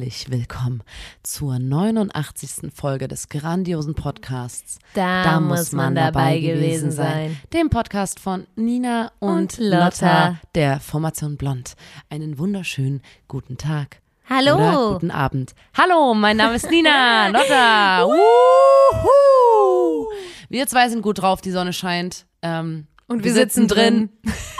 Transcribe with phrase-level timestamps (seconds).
[0.00, 0.82] Herzlich willkommen
[1.22, 2.72] zur 89.
[2.74, 4.78] Folge des grandiosen Podcasts.
[4.94, 7.38] Da muss man dabei gewesen sein.
[7.52, 10.38] Dem Podcast von Nina und, Und Lotta.
[10.54, 11.74] Der Formation Blond.
[12.08, 14.00] Einen wunderschönen guten Tag.
[14.26, 14.54] Hallo.
[14.54, 15.54] Oder guten Abend.
[15.76, 17.28] Hallo, mein Name ist Nina.
[17.28, 18.06] Lotta.
[18.06, 20.06] Wuhu.
[20.48, 22.24] Wir zwei sind gut drauf, die Sonne scheint.
[22.40, 24.08] Ähm, Und wir sitzen drin.
[24.22, 24.59] Ist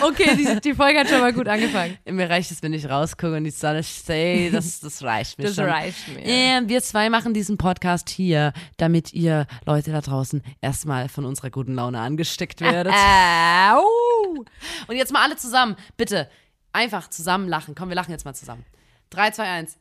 [0.00, 1.96] da- okay, die, die Folge hat schon mal gut angefangen.
[2.04, 4.54] Mir reicht es, wenn ich rausgucke und die Sonne steht.
[4.54, 5.64] Das, das reicht mir Das schon.
[5.64, 6.22] reicht mir.
[6.24, 11.50] Ähm, wir zwei machen diesen Podcast hier, damit ihr Leute da draußen erstmal von unserer
[11.50, 12.92] guten Laune angesteckt werdet.
[14.88, 16.28] Und jetzt mal alle zusammen, bitte.
[16.72, 17.74] Einfach zusammen lachen.
[17.74, 18.64] Komm, wir lachen jetzt mal zusammen.
[19.10, 19.76] 3, 2, 1.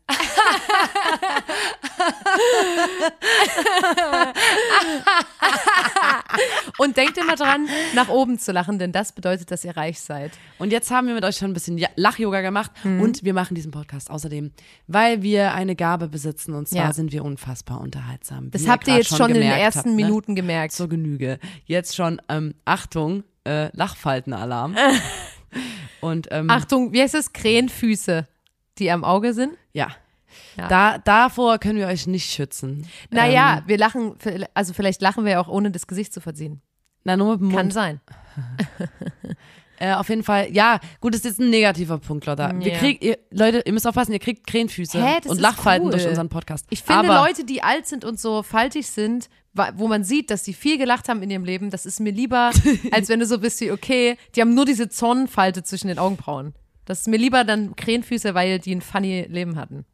[6.77, 10.31] Und denkt immer dran, nach oben zu lachen, denn das bedeutet, dass ihr reich seid.
[10.57, 13.01] Und jetzt haben wir mit euch schon ein bisschen Lach-Yoga gemacht Mhm.
[13.01, 14.51] und wir machen diesen Podcast außerdem,
[14.87, 16.93] weil wir eine Gabe besitzen und zwar Ja.
[16.93, 18.51] sind wir unfassbar unterhaltsam.
[18.51, 19.95] Das habt ihr jetzt schon in den ersten habt, ne?
[19.95, 20.73] Minuten gemerkt.
[20.73, 21.39] Zur Genüge.
[21.65, 24.75] Jetzt schon, ähm, Achtung, äh, Lachfaltenalarm.
[26.01, 27.33] und ähm, Achtung, wie heißt das?
[27.33, 28.27] Krähenfüße,
[28.79, 29.53] die am Auge sind?
[29.73, 29.89] ja.
[30.57, 30.67] Ja.
[30.67, 32.87] Da, davor können wir euch nicht schützen.
[33.11, 34.15] Naja, Ähm, wir lachen,
[34.55, 36.59] also vielleicht lachen wir ja auch ohne das Gesicht zu verziehen.
[37.03, 37.73] na, nur mit dem Kann Mund.
[37.73, 38.01] sein.
[39.79, 42.53] Äh, auf jeden Fall, ja, gut, das ist jetzt ein negativer Punkt, Lotta.
[42.59, 42.77] Wir Ja.
[42.77, 45.91] kriegt, ihr, Leute, ihr müsst aufpassen, ihr kriegt Krähenfüße Hä, und Lachfalten cool.
[45.91, 46.65] durch unseren Podcast.
[46.69, 49.29] Ich finde Aber, Leute, die alt sind und so faltig sind,
[49.75, 52.51] wo man sieht, dass die viel gelacht haben in ihrem Leben, das ist mir lieber,
[52.91, 56.53] als wenn du so bist wie, okay, die haben nur diese Zornfalte zwischen den Augenbrauen.
[56.85, 59.85] Das ist mir lieber dann Krähenfüße, weil die ein funny Leben hatten.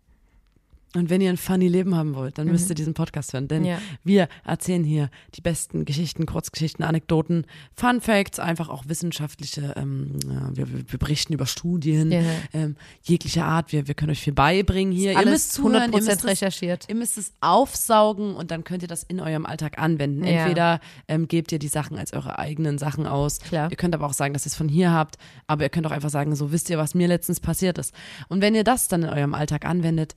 [0.96, 3.62] Und wenn ihr ein funny Leben haben wollt, dann müsst ihr diesen Podcast hören, denn
[3.62, 3.68] Mhm.
[3.68, 3.78] Ja.
[4.04, 7.46] wir erzählen hier die besten Geschichten, Kurzgeschichten, Anekdoten,
[7.76, 12.22] Fun Facts, einfach auch wissenschaftliche, ähm, ja, wir, wir berichten über Studien, Ja.
[12.54, 15.12] ähm, jeglicher Art, wir, wir können euch viel beibringen hier.
[15.12, 16.86] ihr müsst zuhören, ihr 100% müsst es recherchiert.
[16.90, 20.24] Ihr müsst es aufsaugen und dann könnt ihr das in eurem Alltag anwenden.
[20.24, 23.40] Entweder ähm, gebt ihr die Sachen als eure eigenen Sachen aus.
[23.40, 23.70] Klar.
[23.70, 25.18] Ihr könnt aber auch sagen, dass ihr es von hier habt.
[25.46, 27.94] Aber ihr könnt auch einfach sagen, so wisst ihr, was mir letztens passiert ist.
[28.28, 30.16] Und wenn ihr das dann in eurem Alltag anwendet,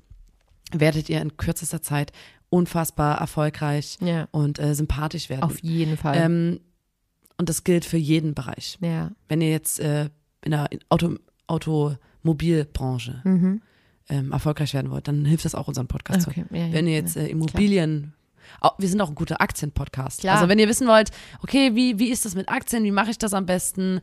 [0.80, 2.12] werdet ihr in kürzester Zeit
[2.50, 4.28] unfassbar erfolgreich Ja.
[4.30, 5.42] und äh, sympathisch werden.
[5.42, 6.16] Auf jeden Fall.
[6.18, 6.60] ähm,
[7.38, 8.78] und das gilt für jeden Bereich.
[8.80, 9.10] ja.
[9.28, 10.10] Wenn ihr jetzt äh,
[10.44, 11.16] in der Auto,
[12.24, 13.22] Automobilbranche
[14.08, 16.26] ähm, erfolgreich werden wollt, dann hilft das auch unseren Podcast.
[16.26, 16.44] Mhm.
[16.46, 18.14] Okay, ja, wenn ihr jetzt äh, Immobilien,
[18.60, 20.26] Au- wir sind auch ein guter Aktienpodcast.
[20.26, 21.10] Also wenn ihr wissen wollt,
[21.42, 24.00] okay, wie, wie ist das mit Aktien, wie mache ich das am besten,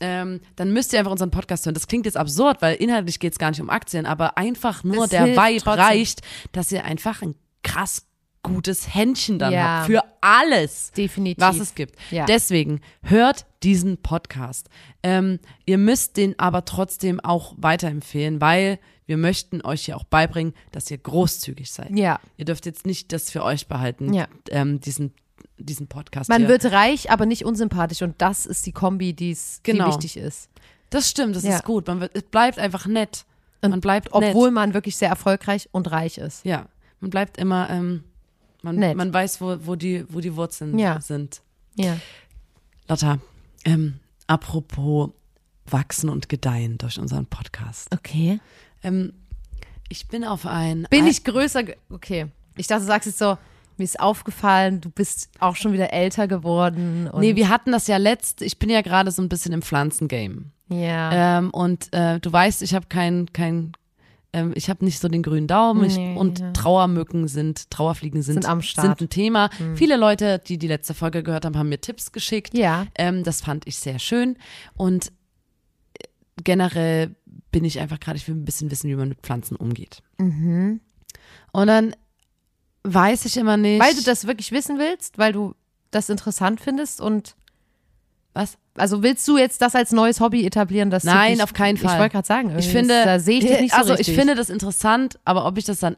[0.00, 1.74] ähm, dann müsst ihr einfach unseren Podcast hören.
[1.74, 5.04] Das klingt jetzt absurd, weil inhaltlich geht es gar nicht um Aktien, aber einfach nur
[5.04, 5.84] Es der Vibe trotzdem.
[5.84, 6.20] reicht,
[6.52, 8.06] dass ihr einfach ein krass
[8.42, 9.78] gutes Händchen dann Ja.
[9.78, 11.42] habt für alles Definitiv.
[11.42, 11.96] was es gibt.
[12.12, 12.26] Ja.
[12.26, 14.68] Deswegen hört diesen Podcast.
[15.02, 20.52] Ähm, ihr müsst den aber trotzdem auch weiterempfehlen, weil wir möchten euch hier auch beibringen,
[20.70, 21.90] dass ihr großzügig seid.
[21.96, 22.20] Ja.
[22.36, 24.28] Ihr dürft jetzt nicht das für euch behalten, Ja.
[24.50, 25.12] ähm, diesen,
[25.58, 26.48] diesen Podcast Man hier.
[26.48, 29.86] wird reich, aber nicht unsympathisch und das ist die Kombi, die's, Genau.
[29.86, 30.48] die wichtig ist.
[30.90, 31.56] das stimmt, das Ja.
[31.56, 31.86] ist gut.
[31.86, 33.24] Man wird, es bleibt einfach nett.
[33.62, 34.54] Man bleibt Obwohl nett.
[34.54, 36.44] man wirklich sehr erfolgreich und reich ist.
[36.44, 36.66] Ja,
[37.00, 38.04] man bleibt immer, ähm,
[38.62, 38.96] man, Nett.
[38.96, 41.00] man weiß, wo, wo, die, wo die Wurzeln Ja.
[41.00, 41.40] sind.
[41.74, 41.96] Ja.
[42.88, 43.18] Lotta,
[43.64, 45.10] ähm, apropos
[45.68, 47.88] wachsen und gedeihen durch unseren Podcast.
[47.92, 48.38] Okay.
[48.84, 49.12] Ähm,
[49.88, 50.86] ich bin auf ein.
[50.90, 51.64] Bin ein, ich größer?
[51.90, 52.26] Okay.
[52.56, 53.36] Ich dachte, du sagst jetzt so,
[53.78, 57.08] mir ist aufgefallen, du bist auch schon wieder älter geworden.
[57.08, 58.42] Und Nee, wir hatten das ja letzt.
[58.42, 60.44] Ich bin ja gerade so ein bisschen im Pflanzengame.
[60.68, 61.38] ja.
[61.38, 63.72] Ähm, und äh, du weißt, ich habe kein, kein,
[64.32, 65.84] ähm, ich habe nicht so den grünen Daumen.
[65.84, 66.50] Ich, Nee, und ja.
[66.52, 68.98] Trauermücken sind, Trauerfliegen sind, Sind am Start.
[68.98, 69.50] sind ein Thema.
[69.74, 72.56] Viele Leute, die die letzte Folge gehört haben, haben mir Tipps geschickt.
[72.56, 72.86] Ja.
[72.96, 74.36] Ähm, das fand ich sehr schön.
[74.74, 75.08] Und
[75.94, 76.04] äh,
[76.42, 77.14] generell
[77.52, 80.02] bin ich einfach gerade, ich will ein bisschen wissen, wie man mit Pflanzen umgeht.
[80.18, 80.80] Mhm.
[81.52, 81.94] Und dann
[82.94, 83.82] weiß ich immer nicht.
[83.82, 85.54] Weil du das wirklich wissen willst, weil du
[85.90, 87.34] das interessant findest und
[88.34, 88.58] Was?
[88.76, 90.90] Also willst du jetzt das als neues Hobby etablieren?
[90.90, 91.94] Das Nein, auf keinen Fall.
[91.94, 94.08] Ich wollte gerade sagen, Ich irgendwie finde, da sehe ich dich nicht so also richtig.
[94.08, 95.96] ich finde das interessant, aber ob ich das dann,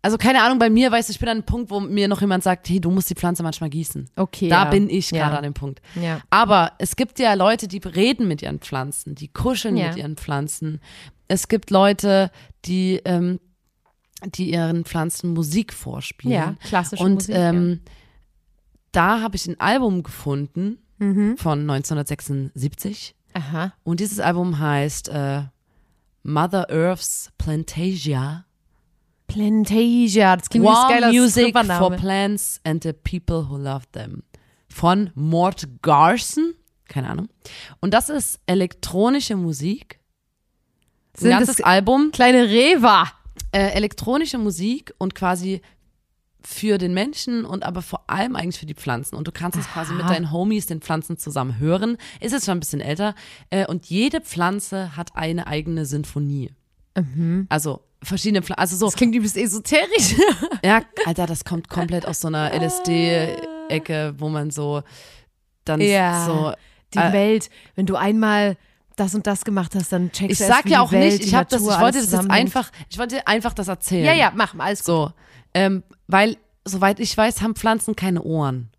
[0.00, 2.22] also keine Ahnung, bei mir, weißt du, ich bin an einem Punkt, wo mir noch
[2.22, 4.08] jemand sagt, hey, du musst die Pflanze manchmal gießen.
[4.16, 4.70] okay, Da ja.
[4.70, 5.24] bin ich ja.
[5.24, 5.82] gerade an dem Punkt.
[6.00, 6.22] Ja.
[6.30, 9.88] Aber es gibt ja Leute, die reden mit ihren Pflanzen, die kuscheln Ja.
[9.88, 10.80] mit ihren Pflanzen.
[11.28, 12.30] Es gibt Leute,
[12.64, 13.40] die, ähm,
[14.24, 16.34] die ihren Pflanzen Musik vorspielen.
[16.34, 17.34] Ja, klassische Und Musik.
[17.34, 17.80] ähm,
[18.92, 21.06] da habe ich ein Album gefunden ja.
[21.06, 21.36] mhm.
[21.36, 23.14] von 1976.
[23.32, 23.72] Aha.
[23.84, 25.42] Und dieses Album heißt äh,
[26.22, 28.44] Mother Earth's Plantasia.
[29.26, 31.90] Plantasia, das klingt Warm geiler Music for.
[31.92, 34.24] Plants and the People Who Love Them.
[34.68, 36.54] Von Mort Garson.
[36.88, 37.28] Keine Ahnung.
[37.80, 40.00] Und das ist elektronische Musik.
[41.16, 42.10] Ein Sind ganzes das Album.
[42.12, 43.12] Kleine Reva.
[43.52, 45.60] Äh, elektronische Musik und quasi
[46.42, 49.14] für den Menschen und aber vor allem eigentlich für die Pflanzen.
[49.16, 51.98] Und du kannst es quasi mit deinen Homies, den Pflanzen zusammen hören.
[52.20, 53.14] Ist jetzt schon ein bisschen älter.
[53.50, 56.50] Äh, und jede Pflanze hat eine eigene Sinfonie.
[57.50, 58.60] Also verschiedene Pflanzen.
[58.60, 60.14] Also so, Das klingt übelst esoterisch.
[60.64, 64.82] ja, Alter, das kommt komplett aus so einer LSD-Ecke, wo man so
[65.64, 66.24] dann Ja.
[66.26, 66.52] so.
[66.94, 68.56] Die Äh, Welt, wenn du einmal
[69.00, 71.24] das und das gemacht hast, dann checkst Ich du erst, sag ja auch Welt, nicht,
[71.24, 74.04] ich habe das, ich wollte das jetzt einfach, ich wollte einfach das erzählen.
[74.04, 74.86] Ja, ja, mach mal, alles gut.
[74.86, 75.12] So,
[75.54, 78.70] ähm, weil, soweit ich weiß, haben Pflanzen keine Ohren.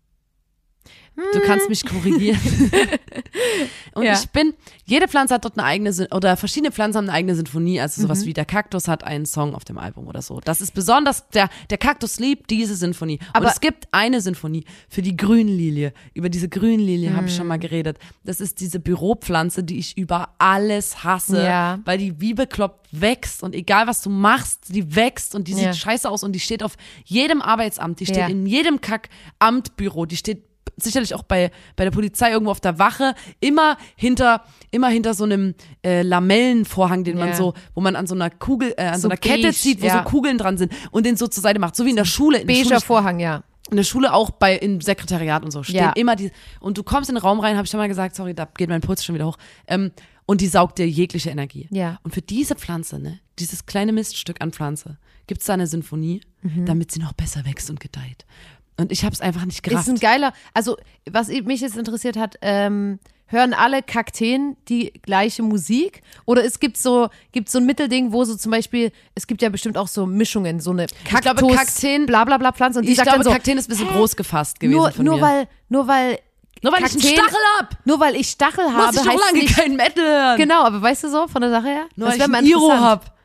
[1.14, 2.40] Du kannst mich korrigieren.
[3.94, 4.14] Und Ja.
[4.14, 4.54] ich bin,
[4.86, 8.06] jede Pflanze hat dort eine eigene, oder verschiedene Pflanzen haben eine eigene Sinfonie, also Mhm.
[8.06, 10.40] sowas wie der Kaktus hat einen Song auf dem Album oder so.
[10.40, 13.18] Das ist besonders, der, der Kaktus liebt diese Sinfonie.
[13.34, 15.92] Aber- Und es gibt eine Sinfonie für die Grünlilie.
[16.14, 17.36] Über diese Grünlilie habe ich Mhm.
[17.36, 17.98] schon mal geredet.
[18.24, 21.78] Das ist diese Büropflanze, die ich über alles hasse, Ja.
[21.84, 25.64] weil die wie bekloppt wächst und egal was du machst, die wächst und die sieht
[25.64, 25.72] Ja.
[25.74, 30.44] scheiße aus und die steht auf jedem Arbeitsamt, die steht in jedem Kackamtbüro, die steht
[30.76, 35.24] sicherlich auch bei, bei der Polizei irgendwo auf der Wache, immer hinter, immer hinter so
[35.24, 35.54] einem
[35.84, 37.34] äh, Lamellenvorhang, den man Ja.
[37.36, 39.82] so, wo man an so einer Kugel, äh, an so, So einer Kette beige, zieht,
[39.82, 39.98] wo ja.
[40.02, 42.38] so Kugeln dran sind und den so zur Seite macht, so wie in der Schule.
[42.40, 43.42] In der Schule Beiger Vorhang, ja.
[43.70, 45.92] in der Schule auch bei im Sekretariat und so stehen Ja.
[45.92, 46.30] immer die
[46.60, 48.68] und du kommst in den Raum rein, habe ich schon mal gesagt, sorry, da geht
[48.68, 49.36] mein Puls schon wieder hoch.
[49.66, 49.92] Ähm,
[50.24, 51.68] und die saugt dir jegliche Energie.
[51.70, 51.98] Ja.
[52.04, 56.64] Und für diese Pflanze, ne, dieses kleine Miststück an Pflanze, gibt's da eine Sinfonie, Mhm.
[56.66, 58.24] damit sie noch besser wächst und gedeiht.
[58.82, 59.88] Und ich habe es einfach nicht Ist gerafft.
[59.88, 60.76] ein geiler, also
[61.10, 66.02] was mich jetzt interessiert hat, ähm, hören alle Kakteen die gleiche Musik?
[66.26, 69.48] Oder es gibt so, gibt so ein Mittelding, wo so zum Beispiel, es gibt ja
[69.48, 72.92] bestimmt auch so Mischungen, so eine Kaktus, glaube, Kakteen- bla bla bla Pflanze und die
[72.92, 75.22] ich glaube, so, Kakteen ist ein bisschen groß gefasst gewesen nur, von nur mir.
[75.22, 76.18] weil, nur weil,
[76.62, 79.08] nur weil ich einen Kakteen- Stachel hab, nur weil ich Stachel muss habe, ich doch
[79.10, 80.36] heißt lange nicht, kein Metal hören.
[80.36, 81.86] genau, aber weißt du so, von der Sache her?
[81.96, 82.84] Nur das weil wäre ich mal einen Iro interessant.
[82.86, 83.16] hab.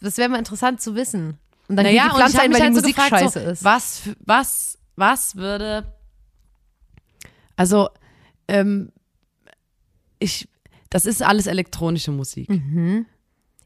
[0.00, 1.38] Das wäre mal interessant zu wissen.
[1.68, 3.40] Und dann Naja, die und Pflanze ich ein, weil die halt so Musik gefragt, scheiße
[3.44, 3.64] so, ist.
[3.64, 5.92] was, was, was würde,
[7.56, 7.88] also,
[8.48, 8.92] ähm,
[10.18, 10.48] ich,
[10.90, 12.48] das ist alles elektronische Musik.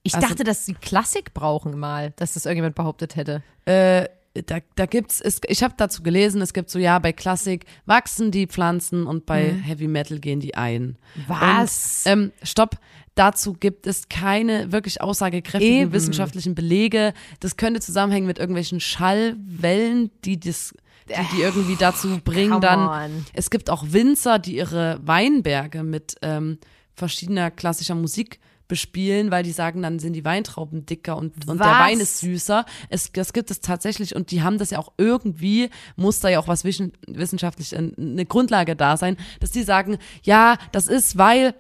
[0.03, 3.43] Ich also- dachte, dass sie Klassik brauchen mal, dass das irgendjemand behauptet hätte.
[3.65, 4.09] Äh,
[4.45, 8.31] da, da gibt's, es, ich habe dazu gelesen, es gibt so, ja, bei Klassik wachsen
[8.31, 10.99] die Pflanzen und bei Heavy Metal gehen die ein.
[11.27, 12.05] Was?
[12.07, 12.77] Und, ähm, stopp.
[13.15, 15.93] Dazu gibt es keine wirklich aussagekräftigen Eben.
[15.93, 17.15] wissenschaftlichen Belege.
[17.41, 20.75] Das könnte zusammenhängen mit irgendwelchen Schallwellen, die das,
[21.09, 22.89] die, die irgendwie dazu bringen, come dann.
[22.89, 23.27] on.
[23.33, 26.59] Es gibt auch Winzer, die ihre Weinberge mit ähm,
[26.95, 31.67] verschiedener klassischer Musik bespielen, weil die sagen, dann sind die Weintrauben dicker und, und der?
[31.67, 32.65] Wein ist süßer.
[32.89, 36.41] Es, das gibt es tatsächlich und die haben das ja auch irgendwie, muss da ja
[36.41, 41.55] auch was wissenschaftlich äh, eine Grundlage da sein, dass die sagen, ja, das ist, weil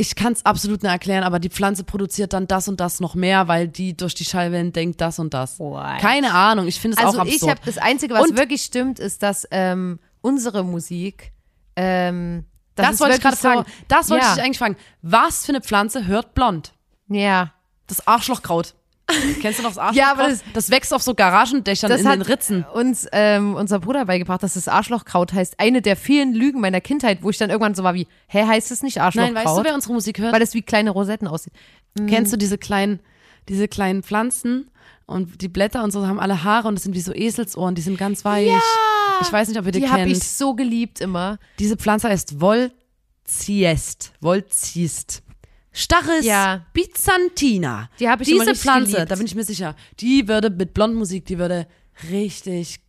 [0.00, 3.14] ich kann es absolut nicht erklären, aber die Pflanze produziert dann das und das noch
[3.16, 5.58] mehr, weil die durch die Schallwellen denkt das und das.
[5.58, 5.98] What?
[6.00, 7.50] Keine Ahnung, ich finde es Also auch ich absurd.
[7.50, 11.32] habe das Einzige, was Und- wirklich stimmt, ist, dass ähm, unsere Musik
[11.76, 12.44] ähm,
[12.76, 13.64] das, das wollte ich gerade fragen.
[13.88, 14.30] Das wollte ja.
[14.30, 14.76] ich dich eigentlich fragen.
[15.02, 16.72] Was für eine Pflanze hört blond?
[17.08, 17.52] Ja,
[17.88, 18.74] Das Arschlochkraut.
[19.40, 19.94] Kennst du noch das Arschlochkraut?
[19.96, 22.64] Ja, aber das- das wächst auf so Garagendächern das in hat den Ritzen.
[22.74, 25.58] uns ähm, unser Bruder beigebracht, dass das Arschlochkraut heißt.
[25.58, 28.70] Eine der vielen Lügen meiner Kindheit, wo ich dann irgendwann so war wie, hä, heißt
[28.70, 29.34] es nicht Arschlochkraut?
[29.34, 30.32] Nein, weißt du, wer unsere Musik hört?
[30.34, 31.52] Weil es wie kleine Rosetten aussieht.
[32.06, 33.00] Kennst du diese kleinen,
[33.48, 34.70] diese kleinen Pflanzen
[35.06, 37.82] und die Blätter und so haben alle Haare und das sind wie so Eselsohren, die
[37.82, 38.48] sind ganz weich.
[38.48, 38.60] Ja!
[39.22, 40.12] Ich weiß nicht, ob ihr die, Die habe kennt.
[40.16, 41.38] ich so geliebt immer.
[41.58, 42.38] Diese Pflanze heißt
[43.26, 44.12] Volziest.
[44.20, 45.22] Volziest.
[45.78, 46.64] Stachys Ja.
[46.72, 47.88] byzantina.
[48.00, 49.10] Die habe ich Diese Pflanze, geliebt.
[49.10, 51.66] da bin ich mir sicher, die würde mit Blondmusik, die würde
[52.10, 52.80] richtig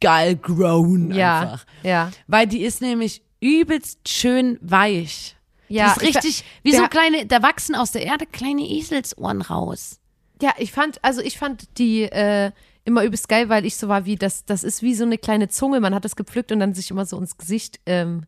[0.00, 1.66] geil grown Ja, einfach.
[1.82, 2.10] ja.
[2.26, 5.36] Weil die ist nämlich übelst schön weich.
[5.68, 8.62] Ja, die ist ich- richtig, wie wir- so kleine, da wachsen aus der Erde kleine
[8.68, 9.98] Eselsohren raus.
[10.42, 12.50] Ja, ich fand, also ich fand die äh,
[12.84, 15.48] immer übelst geil, weil ich so war wie, das, das ist wie so eine kleine
[15.48, 15.80] Zunge.
[15.80, 18.24] Man hat das gepflückt und dann sich immer so ins Gesicht ähm,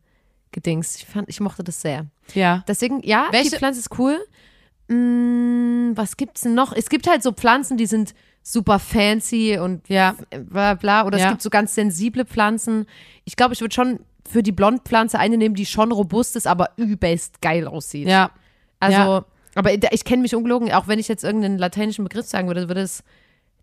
[0.57, 0.95] gedings.
[0.95, 2.07] Ich fand, ich mochte das sehr.
[2.33, 2.63] Ja.
[2.67, 4.17] Deswegen, ja, Welche- die Pflanze ist cool.
[4.87, 6.73] Mm, was gibt's denn noch?
[6.73, 10.15] Es gibt halt so Pflanzen, die sind super fancy und Ja.
[10.49, 11.05] bla bla.
[11.05, 11.25] Oder Ja.
[11.25, 12.85] es gibt so ganz sensible Pflanzen.
[13.25, 16.71] Ich glaube, ich würde schon für die Blondpflanze eine nehmen, die schon robust ist, aber
[16.77, 18.07] übelst geil aussieht.
[18.07, 18.31] Ja.
[18.79, 19.25] Also, Ja.
[19.55, 22.81] aber ich kenne mich ungelogen, auch wenn ich jetzt irgendeinen lateinischen Begriff sagen würde, würde
[22.81, 23.03] es,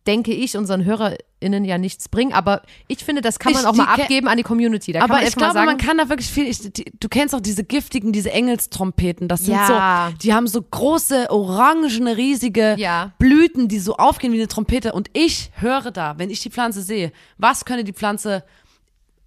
[0.06, 2.32] denke ich, unseren HörerInnen ja nichts bringen.
[2.34, 4.92] Aber ich finde, das kann man Ich- auch mal abgeben an die Community.
[4.92, 6.46] Da Aber ich glaube, sagen, man kann da wirklich viel.
[6.46, 9.28] Ich, die, du kennst auch diese giftigen, diese Engelstrompeten.
[9.28, 10.11] Das sind Ja.
[10.12, 13.12] so, die haben so große, orangene, riesige Ja.
[13.18, 14.92] Blüten, die so aufgehen wie eine Trompete.
[14.92, 18.44] Und ich höre da, wenn ich die Pflanze sehe, was könnte die Pflanze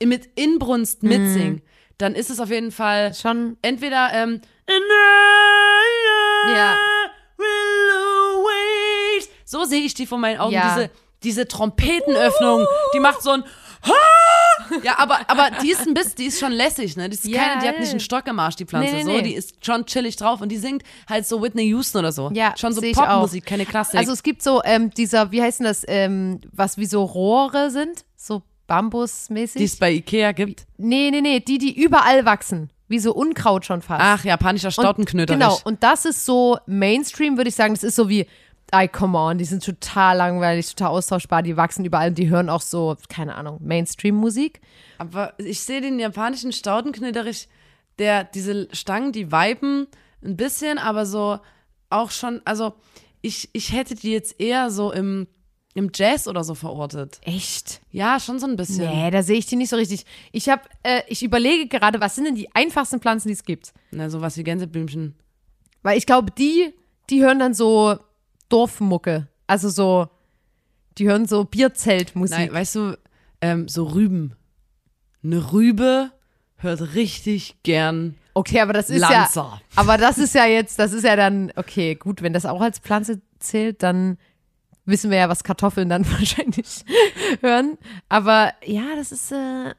[0.04, 1.10] mit Inbrunst Mhm.
[1.10, 1.62] mitsingen,
[1.98, 4.42] dann ist es auf jeden Fall schon, entweder ähm,
[6.56, 6.76] Ja.
[9.50, 10.52] So sehe ich die vor meinen Augen.
[10.54, 10.76] Ja.
[10.76, 10.90] Diese,
[11.24, 13.44] diese Trompetenöffnung, die macht so ein
[14.84, 17.08] ja, aber, aber die ist ein bisschen, die ist schon lässig, ne?
[17.08, 17.42] Die, ist Ja.
[17.42, 18.96] keine, die hat nicht einen Stock im Arsch, die Pflanze.
[18.96, 22.00] Nee, nee, so, die ist schon chillig drauf und die singt halt so Whitney Houston
[22.00, 22.30] oder so.
[22.34, 23.98] Ja, schon so Popmusik, keine Klassik.
[23.98, 27.70] Also es gibt so ähm, dieser, wie heißt denn das, ähm, was wie so Rohre
[27.72, 29.60] sind, so Bambusmäßig.
[29.60, 30.66] die es bei Ikea gibt.
[30.78, 34.02] nee, nee, nee, die, die überall wachsen, wie so Unkraut schon fast.
[34.04, 35.34] Ach, japanischer Stautenknöter.
[35.36, 37.74] Genau, und das ist so Mainstream, würde ich sagen.
[37.74, 38.28] Das ist so wie,
[38.72, 42.50] ey, come on, die sind total langweilig, total austauschbar, die wachsen überall und die hören
[42.50, 44.62] auch so, keine Ahnung, Mainstream-Musik.
[44.98, 47.48] Aber ich sehe den japanischen Staudenknöterich,
[48.00, 49.88] der, diese Stangen, die viben
[50.24, 51.40] ein bisschen, aber so
[51.90, 52.74] auch schon, also
[53.22, 55.28] ich, ich hätte die jetzt eher so im,
[55.74, 57.20] im Jazz oder so verortet.
[57.24, 57.82] Echt?
[57.92, 58.90] Ja, schon so ein bisschen.
[58.90, 60.06] Nee, da sehe ich die nicht so richtig.
[60.32, 63.74] Ich habe, äh, ich überlege gerade, was sind denn die einfachsten Pflanzen, die es gibt?
[63.92, 65.16] Na, sowas wie Gänseblümchen.
[65.84, 66.74] Weil ich glaube, die,
[67.10, 67.98] die hören dann so
[68.50, 69.28] Dorfmucke.
[69.48, 70.10] Also so,
[70.98, 72.38] die hören so Bierzeltmusik.
[72.38, 72.98] Nein, weißt du,
[73.42, 74.36] ähm, so Rüben.
[75.24, 76.12] Eine Rübe
[76.58, 79.60] hört richtig gern Okay, aber das ist ja, Lanza.
[79.76, 82.78] aber das ist ja jetzt, das ist ja dann, okay, gut, wenn das auch als
[82.78, 84.20] Pflanze zählt, dann
[84.86, 86.86] wissen wir ja, was Kartoffeln dann wahrscheinlich
[87.42, 87.80] hören.
[88.10, 89.74] Aber ja, das ist, äh,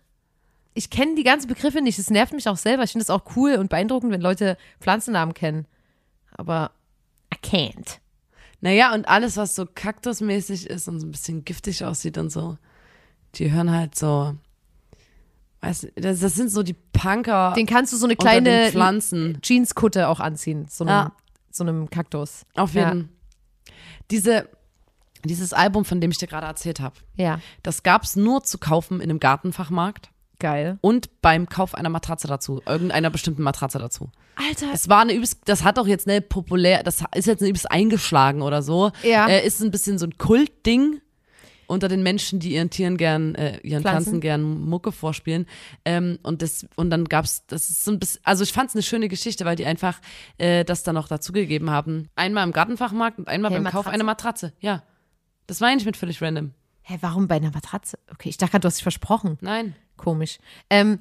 [0.74, 2.00] ich kenne die ganzen Begriffe nicht.
[2.00, 2.82] Es nervt mich auch selber.
[2.82, 5.68] Ich finde es auch cool und beeindruckend, wenn Leute Pflanzennamen kennen.
[6.36, 6.72] Aber
[7.32, 7.98] I can't.
[8.60, 12.58] Naja, und alles, was so kaktusmäßig ist und so ein bisschen giftig aussieht und so,
[13.36, 14.34] die hören halt so,
[15.60, 19.38] weißt du, das, das sind so die Punker Den kannst du so eine kleine Pflanzen.
[19.42, 21.12] Jeanskutte auch anziehen, so einem, Ja.
[21.50, 22.44] so einem Kaktus.
[22.56, 23.10] Auf jeden
[24.10, 24.48] Diese,
[25.24, 28.96] dieses Album, von dem ich dir gerade erzählt habe, Ja, das gab's nur zu kaufen
[29.00, 30.78] in einem Gartenfachmarkt geil.
[30.80, 34.10] und beim Kauf einer Matratze dazu, irgendeiner bestimmten Matratze dazu.
[34.36, 37.48] Alter, Es war eine übelst, das hat auch jetzt eine populär, das ist jetzt eine
[37.50, 38.92] übelst eingeschlagen oder so.
[39.02, 39.26] Ja.
[39.28, 41.00] Äh, ist ein bisschen so ein Kultding
[41.66, 44.04] unter den Menschen, die ihren Tieren gern, äh, ihren Pflanzen.
[44.04, 45.44] Pflanzen gern Mucke vorspielen.
[45.84, 48.82] Ähm, und das, und dann gab's, das ist so ein bisschen, also ich fand's eine
[48.82, 50.00] schöne Geschichte, weil die einfach
[50.38, 52.08] äh, das dann noch dazugegeben haben.
[52.16, 53.94] Einmal im Gartenfachmarkt und einmal Hey, beim Kauf Matratze?
[53.94, 54.52] einer Matratze.
[54.60, 54.82] Ja.
[55.46, 56.52] Das war eigentlich mit völlig random.
[56.82, 57.98] hä, warum bei einer Matratze?
[58.12, 59.36] Okay, ich dachte gerade, du hast dich versprochen.
[59.42, 59.74] Nein.
[59.98, 60.38] Komisch.
[60.70, 60.98] Ähm,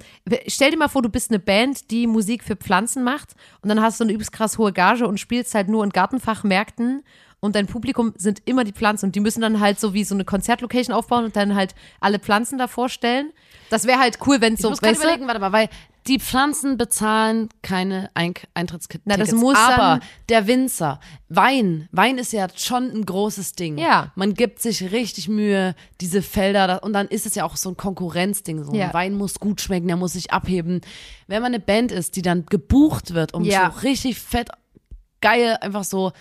[0.47, 3.81] stell dir mal vor, du bist eine Band, die Musik für Pflanzen macht und dann
[3.81, 7.03] hast du eine übelst krass hohe Gage und spielst halt nur in Gartenfachmärkten
[7.39, 10.15] und dein Publikum sind immer die Pflanzen und die müssen dann halt so wie so
[10.15, 13.31] eine Konzertlocation aufbauen und dann halt alle Pflanzen da vorstellen.
[13.69, 15.69] Das wäre halt cool, wenn Ich so, muss gerade überlegen, warte mal, weil
[16.07, 19.03] die Pflanzen bezahlen keine Ein Eintrittstickets.
[19.05, 19.99] Na, das muss aber
[20.29, 20.99] der Winzer,
[21.29, 23.77] Wein, Wein ist ja schon ein großes Ding.
[23.77, 24.11] Ja.
[24.15, 27.77] Man gibt sich richtig Mühe, diese Felder, und dann ist es ja auch so ein
[27.77, 28.63] Konkurrenzding.
[28.63, 28.73] So.
[28.73, 28.87] Ja.
[28.87, 30.81] Ein Wein muss gut schmecken, der muss sich abheben.
[31.27, 33.71] Wenn man eine Band ist, die dann gebucht wird, um Ja.
[33.73, 34.49] so richtig fett,
[35.21, 36.11] geil, einfach so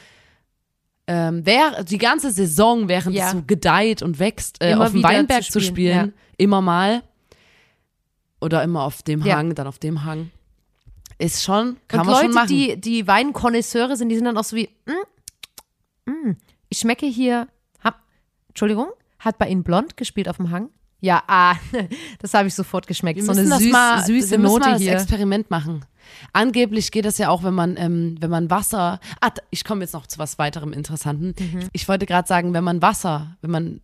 [1.08, 3.26] ähm, wer, die ganze Saison, während Ja.
[3.26, 7.02] es so gedeiht und wächst, äh, auf dem Weinberg zu zu spielen, spielen, immer mal
[8.40, 9.36] oder immer auf dem Ja.
[9.36, 10.30] Hang, dann auf dem Hang,
[11.18, 12.48] ist schon, kann und man Leute, schon machen.
[12.48, 16.36] die, die Weinkonnoisseure sind, die sind dann auch so wie, mm, mm,
[16.68, 17.48] ich schmecke hier,
[17.82, 18.02] hab,
[18.48, 18.88] Entschuldigung,
[19.18, 20.70] hat bei Ihnen Blond gespielt auf dem Hang?
[21.00, 21.56] Ja, ah,
[22.18, 23.18] das habe ich sofort geschmeckt.
[23.18, 24.92] wir so eine süß, mal, süße wir Note mal das hier.
[24.92, 25.84] Experiment machen.
[26.32, 29.00] Angeblich geht das ja auch, wenn man, ähm, wenn man Wasser.
[29.20, 31.34] Ah, ich komme jetzt noch zu was weiterem Interessanten.
[31.38, 31.68] Mhm.
[31.72, 33.80] Ich wollte gerade sagen, wenn man Wasser, wenn man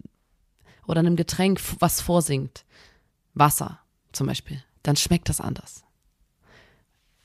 [0.87, 2.64] oder einem Getränk was vorsingt,
[3.35, 3.82] Wasser
[4.12, 5.85] zum Beispiel, dann schmeckt das anders.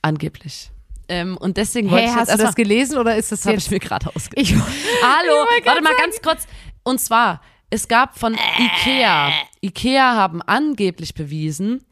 [0.02, 0.72] Angeblich.
[1.10, 3.58] Ähm, und deswegen wollte Hey, ich hast jetzt du das gelesen oder ist das habe
[3.58, 4.48] ich mir gerade ausgedacht.
[5.02, 6.46] Hallo, warte mal ganz kurz.
[6.84, 11.86] Und zwar, es gab von Ikea, Ikea haben angeblich bewiesen,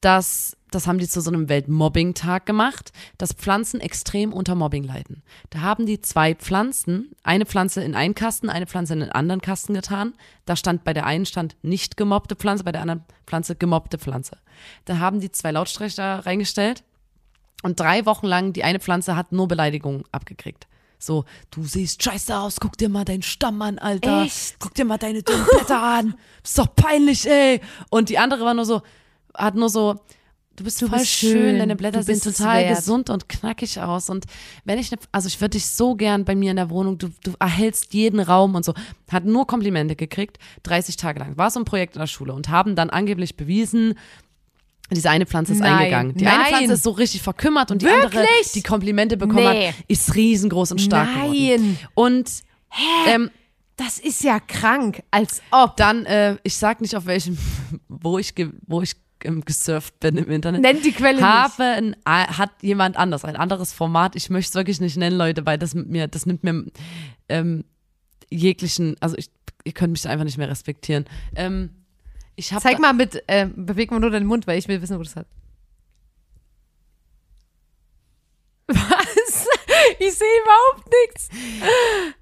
[0.00, 5.22] dass, das haben die zu so einem Weltmobbing-Tag gemacht, dass Pflanzen extrem unter Mobbing leiden.
[5.50, 9.40] Da haben die zwei Pflanzen, eine Pflanze in einen Kasten, eine Pflanze in einen anderen
[9.40, 10.14] Kasten getan.
[10.44, 14.38] Da stand bei der einen stand nicht gemobbte Pflanze, bei der anderen Pflanze gemobbte Pflanze.
[14.84, 16.84] Da haben die zwei Lautsprecher reingestellt
[17.62, 20.66] Und drei Wochen lang, die eine Pflanze hat nur Beleidigungen abgekriegt.
[20.98, 24.22] So, du siehst scheiße aus, guck dir mal deinen Stamm an, Alter.
[24.22, 24.56] Echt?
[24.58, 26.14] Guck dir mal deine dünnen Blätter an.
[26.44, 27.60] Ist doch peinlich, ey.
[27.88, 28.82] Und die andere war nur so,
[29.34, 29.98] hat nur so,
[30.60, 32.76] du bist voll bist schön, schön, deine Blätter du sehen es total wert.
[32.76, 34.10] gesund und knackig aus.
[34.10, 34.26] Und
[34.64, 37.08] wenn ich, ne, also ich würde dich so gern bei mir in der Wohnung, du,
[37.24, 38.74] du erhältst jeden Raum und so.
[39.10, 41.36] Hat nur Komplimente gekriegt, 30 Tage lang.
[41.38, 43.94] War so ein Projekt in der Schule und haben dann angeblich bewiesen,
[44.92, 46.14] diese eine Pflanze ist Nein, eingegangen.
[46.16, 46.46] Die eine nein.
[46.48, 48.52] Pflanze ist so richtig verkümmert und die andere, Wirklich?
[48.52, 49.68] die Komplimente bekommen Nee.
[49.68, 51.32] hat, ist riesengroß und stark geworden.
[51.36, 51.78] Nein.
[51.94, 52.30] Und
[53.06, 53.30] ähm,
[53.76, 55.76] Das ist ja krank, als ob.
[55.76, 57.38] dann, äh, ich sag nicht auf welchem,
[57.88, 58.34] wo ich,
[58.66, 60.62] wo ich gesurft bin im Internet.
[60.62, 61.24] Nenn die Quelle nicht.
[61.24, 64.16] habe ein, äh, hat jemand anders, ein anderes Format.
[64.16, 66.64] Ich möchte es wirklich nicht nennen, Leute, weil das mir, das nimmt mir
[67.28, 67.64] ähm,
[68.30, 69.30] jeglichen, also ich,
[69.64, 71.04] ihr könnt mich einfach nicht mehr respektieren.
[71.34, 71.70] Ähm,
[72.40, 75.16] Zeig mal mit, äh, beweg mal nur deinen Mund, weil ich will wissen, wo das
[75.16, 75.26] hat.
[78.68, 79.46] Was?
[80.10, 81.28] Ich sehe überhaupt nichts.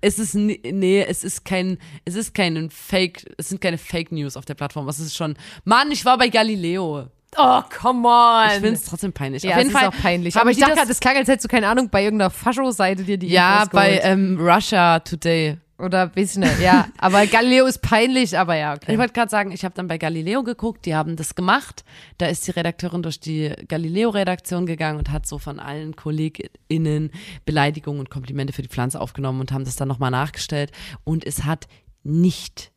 [0.02, 4.36] es ist nee, es ist kein, es ist kein Fake, es sind keine Fake News
[4.36, 4.88] auf der Plattform.
[4.88, 7.08] Es ist schon, Mann, ich war bei Galileo.
[7.36, 8.46] Oh, come on.
[8.48, 9.42] Ich finde es trotzdem peinlich.
[9.42, 10.36] ja, auf jeden es Fall ist auch peinlich.
[10.36, 13.04] Aber ich dachte das- gerade, das klang, als hättest du keine Ahnung, bei irgendeiner Fascho-Seite
[13.04, 15.58] dir die ja, Infos bei ähm, Russia Today.
[15.78, 16.88] Oder ich nicht, ja.
[16.98, 18.90] Aber Galileo ist peinlich, aber ja, okay.
[18.90, 21.84] Ich wollte gerade sagen, ich habe dann bei Galileo geguckt, die haben das gemacht.
[22.18, 27.12] Da ist die Redakteurin durch die Galileo-Redaktion gegangen und hat so von allen KollegInnen
[27.46, 30.72] Beleidigungen und Komplimente für die Pflanze aufgenommen und haben das dann nochmal nachgestellt.
[31.04, 31.68] Und es hat
[32.02, 32.72] nicht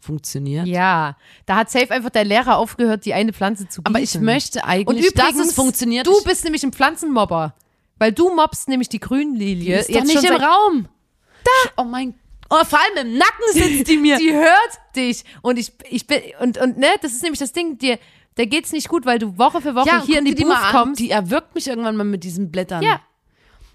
[0.00, 0.66] funktioniert.
[0.66, 1.16] Ja,
[1.46, 3.94] da hat safe einfach der Lehrer aufgehört, die eine Pflanze zu bieten.
[3.94, 6.06] Aber ich möchte Und eigentlich, übrigens, dass es funktioniert.
[6.06, 7.54] du bist nämlich ein Pflanzenmobber.
[7.98, 9.84] Weil du mobst nämlich die Grünlilie.
[9.86, 10.88] Die ist doch nicht im Raum.
[11.44, 11.70] Da.
[11.76, 12.14] Oh mein
[12.52, 14.16] Oh, vor allem im Nacken sitzt die mir.
[14.18, 15.24] Die hört dich.
[15.40, 17.96] Und ich, ich bin, und, und ne, das ist nämlich das Ding, dir,
[18.38, 20.56] der geht's nicht gut, weil du Woche für Woche ja, hier in die, dir Booth
[20.72, 20.98] kommst.
[20.98, 22.82] Die erwürgt mich irgendwann mal mit diesen Blättern.
[22.82, 23.00] Ja.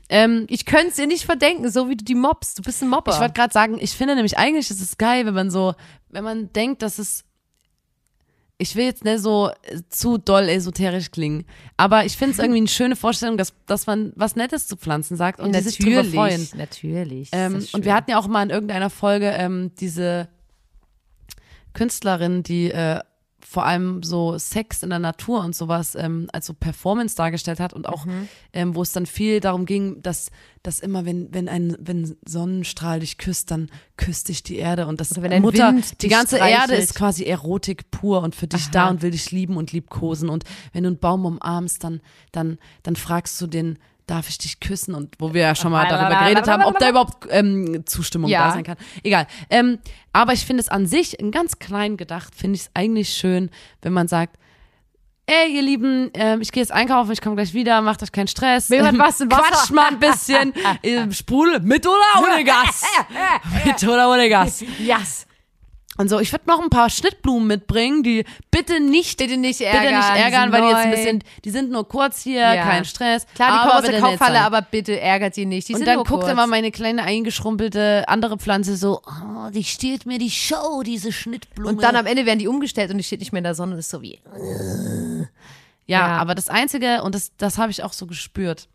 [0.10, 2.58] Ähm, Ich könnte es dir nicht verdenken, so wie du die mobst.
[2.60, 3.14] Du bist ein Mobber.
[3.14, 5.74] Ich wollte gerade sagen, ich finde nämlich eigentlich ist es geil, wenn man so,
[6.10, 7.24] wenn man denkt, dass es,
[8.58, 12.60] ich will jetzt nicht so äh, zu doll esoterisch klingen, aber ich finde es irgendwie
[12.60, 16.04] eine schöne Vorstellung, dass, dass man was Nettes zu Pflanzen sagt und die sich drüber
[16.04, 16.48] freuen.
[16.56, 17.30] Natürlich.
[17.32, 20.30] Ähm, und wir hatten ja auch mal in irgendeiner Folge ähm, diese
[21.74, 23.02] Künstlerin, die äh,
[23.48, 27.74] vor allem so Sex in der Natur und sowas ähm, als so Performance dargestellt hat
[27.74, 28.28] und auch, Mhm.
[28.54, 30.32] ähm, wo es dann viel darum ging, dass,
[30.64, 35.00] dass immer, wenn, wenn ein wenn Sonnenstrahl dich küsst, dann küsst dich die Erde und
[35.00, 36.70] das wenn ein Mutter, Wind die ganze streichelt.
[36.72, 38.72] Erde ist quasi Erotik pur und für dich Aha.
[38.72, 42.58] da und will dich lieben und liebkosen und wenn du einen Baum umarmst, dann, dann,
[42.84, 44.94] dann fragst du den, darf ich dich küssen?
[44.96, 48.48] Und wo wir ja schon mal darüber geredet haben, ob da überhaupt ähm, Zustimmung Ja.
[48.48, 48.78] da sein kann.
[49.04, 49.28] Egal.
[49.50, 49.80] Ähm,
[50.14, 53.50] aber ich finde es an sich, in ganz klein gedacht, finde ich es eigentlich schön,
[53.82, 54.38] wenn man sagt,
[55.28, 58.28] Ey, ihr Lieben, ähm, ich gehe jetzt einkaufen, ich komme gleich wieder, macht euch keinen
[58.28, 58.70] Stress.
[58.70, 59.42] Will Ähm, was in Wasser?
[59.42, 60.54] Quatscht mal ein bisschen.
[60.84, 62.84] ähm, Sprudel mit oder ohne Gas?
[63.66, 64.64] mit oder ohne Gas?
[64.78, 65.26] Yes.
[65.98, 69.70] Und so, ich würde noch ein paar Schnittblumen mitbringen, die bitte nicht, Bitte nicht bitte
[69.72, 69.96] ärgern.
[69.96, 72.64] nicht ärgern, weil die sind jetzt ein bisschen, die sind nur kurz hier, Ja.
[72.64, 73.26] kein Stress.
[73.34, 74.44] Klar, die kommen aus der bitte Kaufhalle, sein.
[74.44, 75.70] aber bitte ärgert die nicht.
[75.70, 76.28] Die Und dann guckt kurz.
[76.30, 81.70] immer meine kleine eingeschrumpelte andere Pflanze so, oh, die stiehlt mir die Show, diese Schnittblume.
[81.70, 83.74] Und dann am Ende werden die umgestellt und die steht nicht mehr in der Sonne
[83.74, 84.20] und ist so wie.
[85.88, 86.08] ja, Ja.
[86.18, 88.68] aber das Einzige, und das, das habe ich auch so gespürt,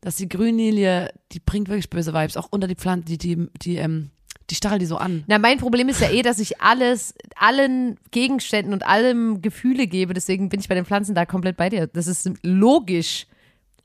[0.00, 3.76] dass die Grünlilie, die bringt wirklich böse Vibes, auch unter die Pflanzen, die, die, die,
[3.76, 4.10] ähm,
[4.50, 5.24] die stachelt die so an.
[5.26, 10.14] Na, mein Problem ist ja eh, dass ich alles, allen Gegenständen und allem Gefühle gebe.
[10.14, 11.86] Deswegen bin ich bei den Pflanzen da komplett bei dir.
[11.86, 13.26] Das ist logisch